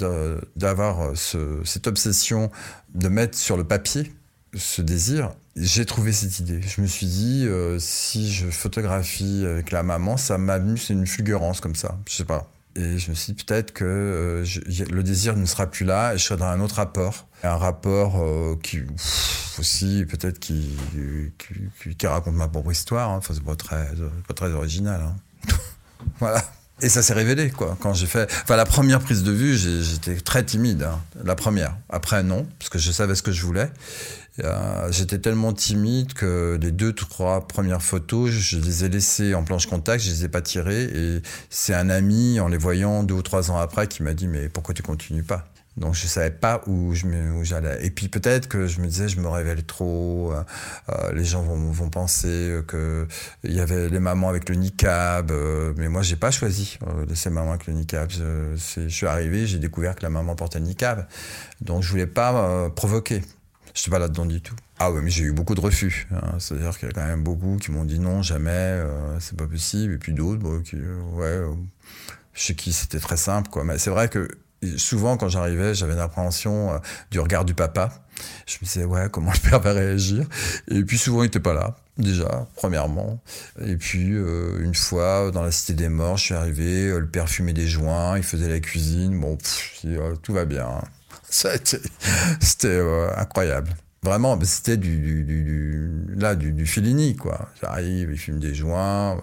[0.57, 2.51] d'avoir cette obsession
[2.95, 4.11] de mettre sur le papier
[4.57, 6.61] ce désir, j'ai trouvé cette idée.
[6.63, 11.07] Je me suis dit, euh, si je photographie avec la maman, ça m'amuse, c'est une
[11.07, 11.99] fulgurance comme ça.
[12.09, 12.51] Je sais pas.
[12.75, 14.47] Et je me suis dit peut-être que euh,
[14.91, 17.27] le désir ne sera plus là et je serai dans un autre rapport.
[17.43, 18.81] Un rapport euh, qui,
[19.59, 20.71] aussi, peut-être qui,
[21.99, 23.11] qui, raconte ma propre histoire.
[23.11, 23.17] Hein.
[23.19, 23.91] Enfin, c'est pas très,
[24.27, 25.03] pas très original.
[25.03, 25.55] Hein.
[26.19, 26.43] voilà.
[26.83, 27.77] Et ça s'est révélé, quoi.
[27.81, 28.29] Quand j'ai fait.
[28.43, 30.83] Enfin, la première prise de vue, j'étais très timide.
[30.83, 31.01] Hein.
[31.25, 31.77] La première.
[31.89, 33.71] Après, non, parce que je savais ce que je voulais.
[34.43, 39.45] Euh, j'étais tellement timide que les deux, trois premières photos, je les ai laissées en
[39.45, 40.85] planche contact, je les ai pas tirées.
[40.85, 44.27] Et c'est un ami, en les voyant deux ou trois ans après, qui m'a dit
[44.27, 45.52] Mais pourquoi tu continues pas?
[45.77, 47.85] Donc je savais pas où j'allais.
[47.85, 50.33] Et puis peut-être que je me disais je me révèle trop.
[50.33, 50.43] Euh,
[50.91, 53.07] euh les gens vont, vont penser que
[53.43, 57.07] il y avait les mamans avec le niqab, euh, mais moi j'ai pas choisi euh,
[57.15, 58.11] ces mamans avec le niqab.
[58.11, 61.07] Je, suis arrivé, j'ai découvert que la maman portait le niqab,
[61.63, 63.23] donc je voulais pas provoquer.
[63.75, 64.55] Je suis pas là-dedans du tout.
[64.79, 66.07] Ah ouais, mais j'ai eu beaucoup de refus.
[66.13, 66.39] Hein.
[66.39, 68.83] C'est-à-dire qu'il y a quand même beaucoup qui m'ont dit non, jamais,
[69.19, 69.95] c'est pas possible.
[69.95, 71.41] Et puis d'autres, bon, qui, ouais,
[72.35, 73.65] chez qui c'était très simple, quoi.
[73.65, 74.29] Mais c'est vrai que
[74.77, 77.93] souvent, quand j'arrivais, j'avais l'appréhension du regard du papa.
[78.47, 80.27] Je me disais, ouais, comment le père va réagir
[80.69, 83.21] Et puis souvent, il était pas là, déjà, premièrement.
[83.65, 87.53] Et puis, une fois, dans la Cité des Morts, je suis arrivé, le père fumait
[87.53, 89.19] des joints, il faisait la cuisine.
[89.19, 89.37] Bon,
[90.23, 90.69] tout va bien.
[91.33, 93.75] C'était euh, incroyable.
[94.03, 97.49] Vraiment, c'était du, du, là, du, du Fellini, quoi.
[97.61, 99.17] J'arrive, il fume des joints,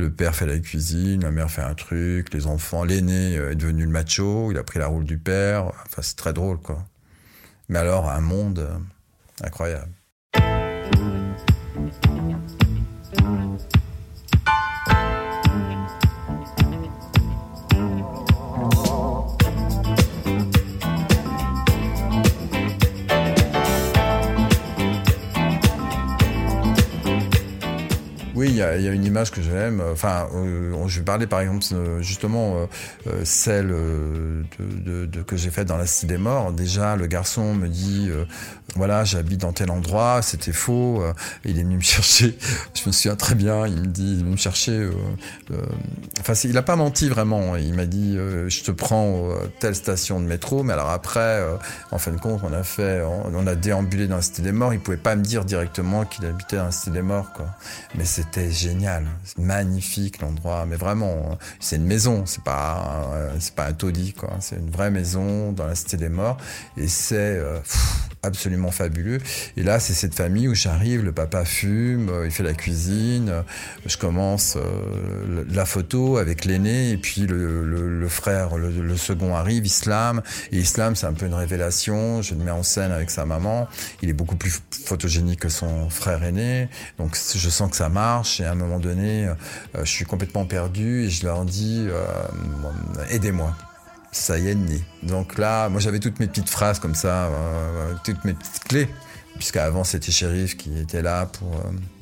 [0.00, 3.54] le père fait la cuisine, la mère fait un truc, les enfants, l'aîné euh, est
[3.54, 5.66] devenu le macho, il a pris la roule du père.
[5.86, 6.84] Enfin, c'est très drôle, quoi.
[7.68, 8.78] Mais alors, un monde euh,
[9.44, 9.92] incroyable.
[28.60, 29.82] Il y, a une image que j'aime.
[29.92, 31.64] Enfin, euh, je vais parler par exemple
[32.00, 32.66] justement euh,
[33.06, 36.52] euh, celle de, que j'ai faite dans la Cité des Morts.
[36.52, 38.10] Déjà, le garçon me dit
[38.76, 41.02] voilà, j'habite dans tel endroit, c'était faux.
[41.44, 42.36] il est venu me chercher.
[42.74, 43.66] Je me souviens très bien.
[43.66, 44.88] Il me dit, il me chercher.
[46.20, 47.56] enfin, il n'a pas menti vraiment.
[47.56, 49.28] Il m'a dit je te prends
[49.58, 50.62] telle station de métro.
[50.62, 51.42] Mais alors après,
[51.90, 54.72] en fin de compte, on a fait, on, a déambulé dans la Cité des Morts.
[54.72, 57.46] Il pouvait pas me dire directement qu'il habitait dans la Cité des Morts, quoi.
[57.96, 59.04] Mais c'était génial,
[59.36, 64.56] magnifique l'endroit, mais vraiment, c'est une maison, c'est pas, c'est pas un taudis quoi, c'est
[64.56, 66.36] une vraie maison dans la cité des morts,
[66.76, 67.58] et c'est euh,
[68.60, 69.18] absolument fabuleux.
[69.56, 73.32] Et là, c'est cette famille où j'arrive, le papa fume, euh, il fait la cuisine,
[73.86, 80.22] je commence euh, la photo avec l'aîné, et puis le, frère, le, second arrive, Islam,
[80.52, 83.68] et Islam, c'est un peu une révélation, je le mets en scène avec sa maman,
[84.02, 88.40] il est beaucoup plus photogénique que son frère aîné, donc je sens que ça marche
[88.40, 89.34] et à un moment donné, euh,
[89.84, 92.04] je suis complètement perdu et je leur dis euh,
[93.10, 93.54] aidez-moi.
[94.12, 94.82] Ça y est, né.
[95.02, 98.88] Donc là, moi j'avais toutes mes petites phrases comme ça, euh, toutes mes petites clés,
[99.36, 101.54] puisqu'avant c'était Shérif qui était là pour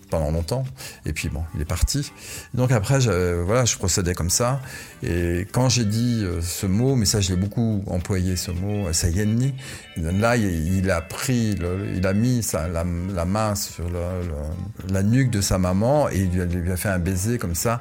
[0.09, 0.65] pendant longtemps.
[1.07, 2.13] Et puis bon, il est parti.
[2.55, 4.61] Donc après, je, voilà, je procédais comme ça.
[5.03, 8.93] Et quand j'ai dit euh, ce mot, mais ça, je l'ai beaucoup employé, ce mot,
[8.93, 9.55] Sayenni,
[9.97, 11.57] là, il, a pris,
[11.97, 13.85] il a mis la, main sur
[14.89, 17.81] la nuque de sa maman et il lui a fait un baiser comme ça.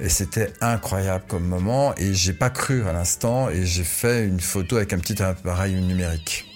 [0.00, 1.94] Et c'était incroyable comme moment.
[1.96, 3.48] Et j'ai pas cru à l'instant.
[3.50, 6.46] Et j'ai fait une photo avec un petit appareil numérique.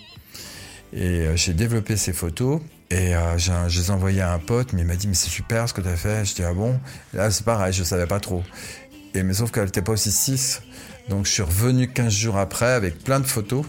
[0.92, 2.60] Et euh, j'ai développé ces photos.
[2.92, 5.30] Et euh, je les ai envoyées à un pote, mais il m'a dit, mais c'est
[5.30, 6.26] super ce que tu as fait.
[6.26, 6.78] Je dis, ah bon?
[7.14, 8.44] Là, c'est pareil, je savais pas trop.
[9.14, 10.60] Et, mais sauf qu'elle n'était pas aussi 6.
[11.08, 13.64] Donc, je suis revenu 15 jours après avec plein de photos.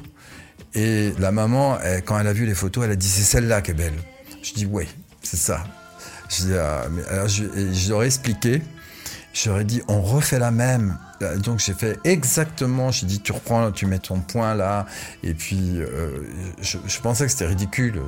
[0.74, 3.71] Et la maman, quand elle a vu les photos, elle a dit, c'est celle-là qui
[3.71, 3.93] est belle.
[4.41, 4.89] Je dis, oui,
[5.21, 5.63] c'est ça.
[6.38, 8.61] Je dis, ah, mais alors, je, expliqué.
[9.34, 10.97] J'aurais dit, on refait la même.
[11.38, 14.86] Donc j'ai fait exactement, j'ai dit, tu reprends, tu mets ton point là.
[15.23, 16.19] Et puis, euh,
[16.61, 18.01] je, pensais que c'était ridicule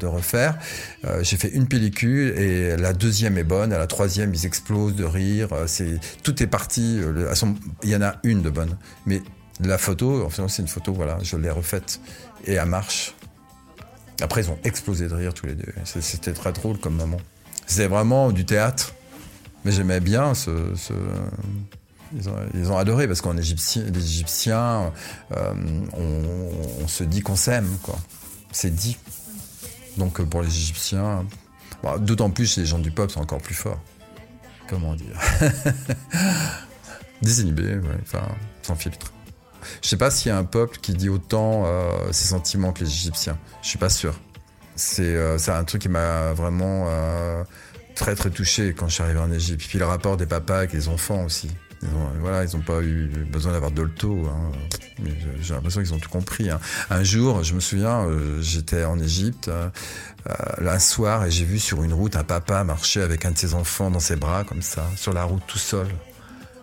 [0.00, 0.56] de, refaire.
[1.04, 3.72] Euh, j'ai fait une pellicule et la deuxième est bonne.
[3.72, 5.48] À la troisième, ils explosent de rire.
[5.66, 7.00] C'est, tout est parti.
[7.82, 8.76] Il y en a une de bonne.
[9.04, 9.22] Mais
[9.60, 12.00] la photo, enfin, c'est une photo, voilà, je l'ai refaite.
[12.44, 13.14] Et elle marche.
[14.22, 15.72] Après, ils ont explosé de rire tous les deux.
[15.84, 17.20] C'était très drôle comme moment.
[17.66, 18.94] C'était vraiment du théâtre.
[19.64, 20.50] Mais j'aimais bien ce,
[22.54, 24.92] Ils, ont, adoré parce qu'en Égyptien, les Égyptiens,
[25.36, 25.54] euh,
[25.92, 27.98] on, se dit qu'on s'aime, quoi.
[28.52, 28.96] C'est dit.
[29.96, 31.24] Donc pour les Égyptiens,
[31.98, 33.80] d'autant plus les gens du peuple sont encore plus forts.
[34.68, 35.18] Comment dire?
[37.22, 38.22] Désinhibés, enfin,
[38.62, 39.12] sans filtre.
[39.82, 42.84] Je sais pas s'il y a un peuple qui dit autant euh, ses sentiments que
[42.84, 43.38] les Égyptiens.
[43.62, 44.14] Je suis pas sûr.
[44.76, 46.86] C'est euh, un truc qui m'a vraiment
[47.94, 49.66] très très touché quand je suis arrivé en Égypte.
[49.68, 51.50] Puis le rapport des papas avec les enfants aussi.
[51.82, 51.88] Ils
[52.20, 54.26] voilà, ils n'ont pas eu besoin d'avoir dolto.
[54.26, 54.52] Hein.
[55.40, 56.50] J'ai l'impression qu'ils ont tout compris.
[56.50, 56.60] Hein.
[56.90, 59.68] Un jour, je me souviens, euh, j'étais en Égypte euh,
[60.28, 63.38] euh, un soir et j'ai vu sur une route un papa marcher avec un de
[63.38, 65.86] ses enfants dans ses bras comme ça, sur la route tout seul.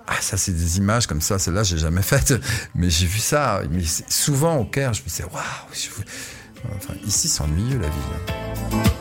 [0.08, 1.40] Ah, ça, c'est des images comme ça.
[1.40, 2.34] Celle-là, j'ai jamais faite,
[2.76, 3.62] mais j'ai vu ça.
[3.70, 6.04] Mais souvent au Caire, je me disais, waouh.
[6.76, 8.93] Enfin, ici, c'est ennuyeux la vie.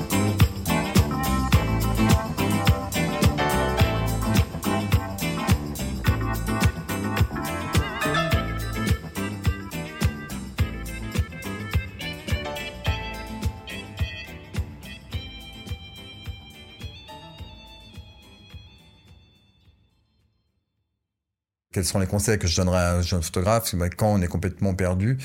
[21.72, 24.74] Quels sont les conseils que je donnerais à un jeune photographe Quand on est complètement
[24.74, 25.18] perdu,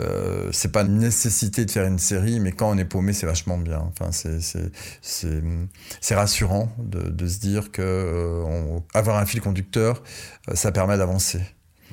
[0.00, 3.26] euh, c'est pas une nécessité de faire une série, mais quand on est paumé, c'est
[3.26, 3.80] vachement bien.
[3.80, 10.02] Enfin, c'est rassurant de, se dire que euh, un fil conducteur,
[10.48, 11.40] euh, ça permet d'avancer.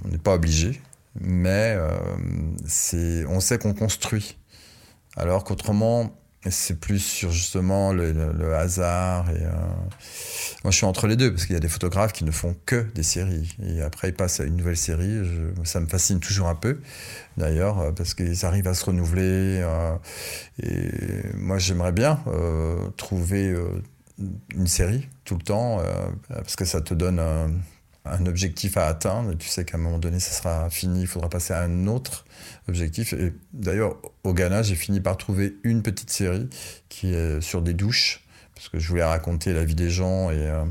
[0.06, 0.80] On n'est pas obligé,
[1.20, 4.38] mais euh, on sait qu'on construit.
[5.16, 6.12] Alors qu'autrement,
[6.52, 9.30] c'est plus sur justement le, hasard.
[9.30, 9.52] Et, euh,
[10.64, 12.56] Moi, je suis entre les deux, parce qu'il y a des photographes qui ne font
[12.66, 13.56] que des séries.
[13.64, 15.28] Et après, ils passent à une nouvelle série.
[15.64, 16.80] ça me fascine toujours un peu,
[17.38, 19.62] d'ailleurs, euh, parce qu'ils arrivent à se renouveler.
[19.64, 19.96] Euh,
[20.62, 22.20] et moi, j'aimerais bien
[22.98, 23.56] trouver
[24.56, 25.82] une série tout le temps,
[26.30, 27.22] parce que ça te donne
[28.14, 29.34] un objectif à atteindre.
[29.36, 32.26] tu sais qu'à un moment donné, ça sera fini, il faudra passer à un autre
[32.68, 33.14] objectif.
[33.14, 36.50] Et d'ailleurs, au Ghana, j'ai fini par trouver une petite série
[36.90, 38.24] qui est sur des douches,
[38.56, 40.66] parce que je voulais raconter la vie des gens et euh,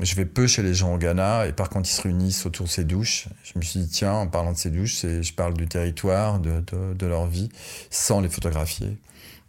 [0.00, 2.66] je vais peu chez les gens au Ghana et par contre ils se réunissent autour
[2.66, 3.28] de ces douches.
[3.42, 6.62] Je me suis dit tiens, en parlant de ces douches, je parle du territoire, de,
[6.94, 7.50] de, leur vie,
[7.90, 8.96] sans les photographier.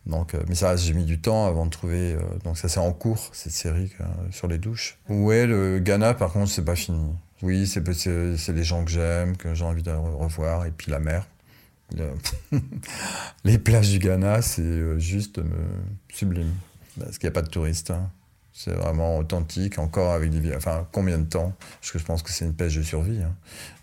[0.05, 2.13] Donc, euh, mais ça, j'ai mis du temps avant de trouver.
[2.13, 3.91] Euh, donc, ça, c'est en cours, cette série
[4.31, 4.97] sur les douches.
[5.09, 7.11] Ouais, le Ghana, par contre, c'est pas fini.
[7.41, 7.83] Oui, c'est
[8.49, 11.27] les gens que j'aime, que j'ai envie de revoir, et puis la mer.
[13.43, 15.39] les plages du Ghana, c'est euh, juste
[16.09, 16.53] sublime.
[16.99, 17.91] Parce qu'il n'y a pas de touristes.
[17.91, 18.09] Hein.
[18.53, 20.55] C'est vraiment authentique, encore avec des.
[20.55, 21.53] Enfin, combien de temps?
[21.81, 23.21] Parce que je pense que c'est une pêche de survie.
[23.21, 23.35] Hein.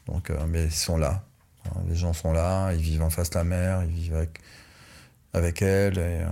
[0.06, 1.22] Donc, mais ils sont là.
[1.88, 4.40] Les gens sont là, ils vivent en face de la mer, ils vivent avec
[5.32, 5.94] avec elle.
[5.98, 6.26] Euh,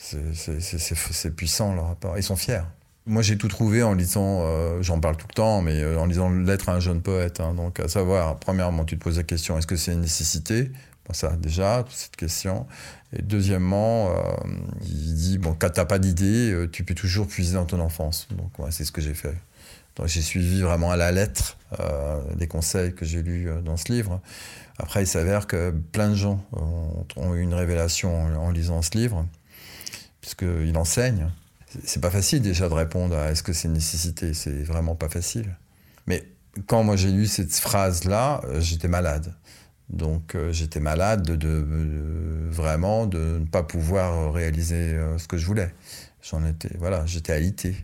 [0.00, 2.16] c'est puissant leur rapport.
[2.16, 2.62] Ils sont fiers.
[3.06, 6.06] Moi, j'ai tout trouvé en lisant, euh, j'en parle tout le temps, mais euh, en
[6.06, 7.40] lisant Lettre à un jeune poète.
[7.40, 7.54] Hein.
[7.54, 10.70] donc, à savoir, premièrement, tu te poses la question est-ce que c'est une nécessité?
[11.10, 12.66] Ça, déjà, cette question.
[13.14, 14.12] Et deuxièmement,
[14.82, 18.28] il dit bon, quand t'as pas d'idée, tu peux toujours puiser dans ton enfance.
[18.32, 19.34] Donc, c'est ce que j'ai fait.
[20.04, 21.58] J'ai suivi vraiment à la lettre
[22.38, 24.20] les conseils que j'ai lus dans ce livre.
[24.78, 26.44] Après, il s'avère que plein de gens
[27.16, 29.26] ont, eu une révélation en, lisant ce livre,
[30.20, 31.30] puisqu'il enseigne.
[31.84, 35.08] C'est pas facile déjà de répondre à est-ce que c'est une nécessité, c'est vraiment pas
[35.08, 35.56] facile.
[36.06, 36.24] Mais
[36.66, 39.34] quand moi j'ai lu cette phrase-là, euh, j'étais malade.
[39.90, 45.46] Donc euh, j'étais malade de, vraiment de ne pas pouvoir réaliser euh, ce que je
[45.46, 45.74] voulais.
[46.22, 47.76] J'en étais, voilà, j'étais alité.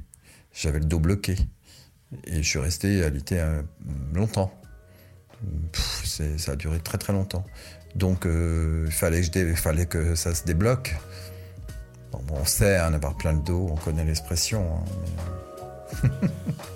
[0.53, 1.37] J'avais le dos bloqué.
[2.25, 3.63] Et je suis resté alité euh,
[4.13, 4.53] longtemps.
[6.05, 7.45] ça a duré très très longtemps.
[7.95, 10.97] Donc euh, il fallait, que ça se débloque.
[12.31, 14.85] On sait, en hein, avoir plein le dos, on connaît l'expression.
[16.03, 16.09] Hein,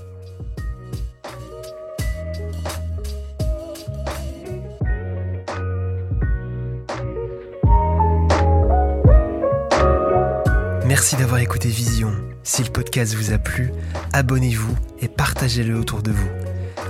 [11.09, 12.13] Merci d'avoir écouté Vision.
[12.43, 13.73] Si le podcast vous a plu,
[14.13, 16.29] abonnez-vous et partagez-le autour de vous.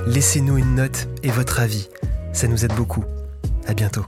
[0.08, 1.88] Laissez-nous une note et votre avis.
[2.32, 3.04] Ça nous aide beaucoup.
[3.68, 4.04] À bientôt.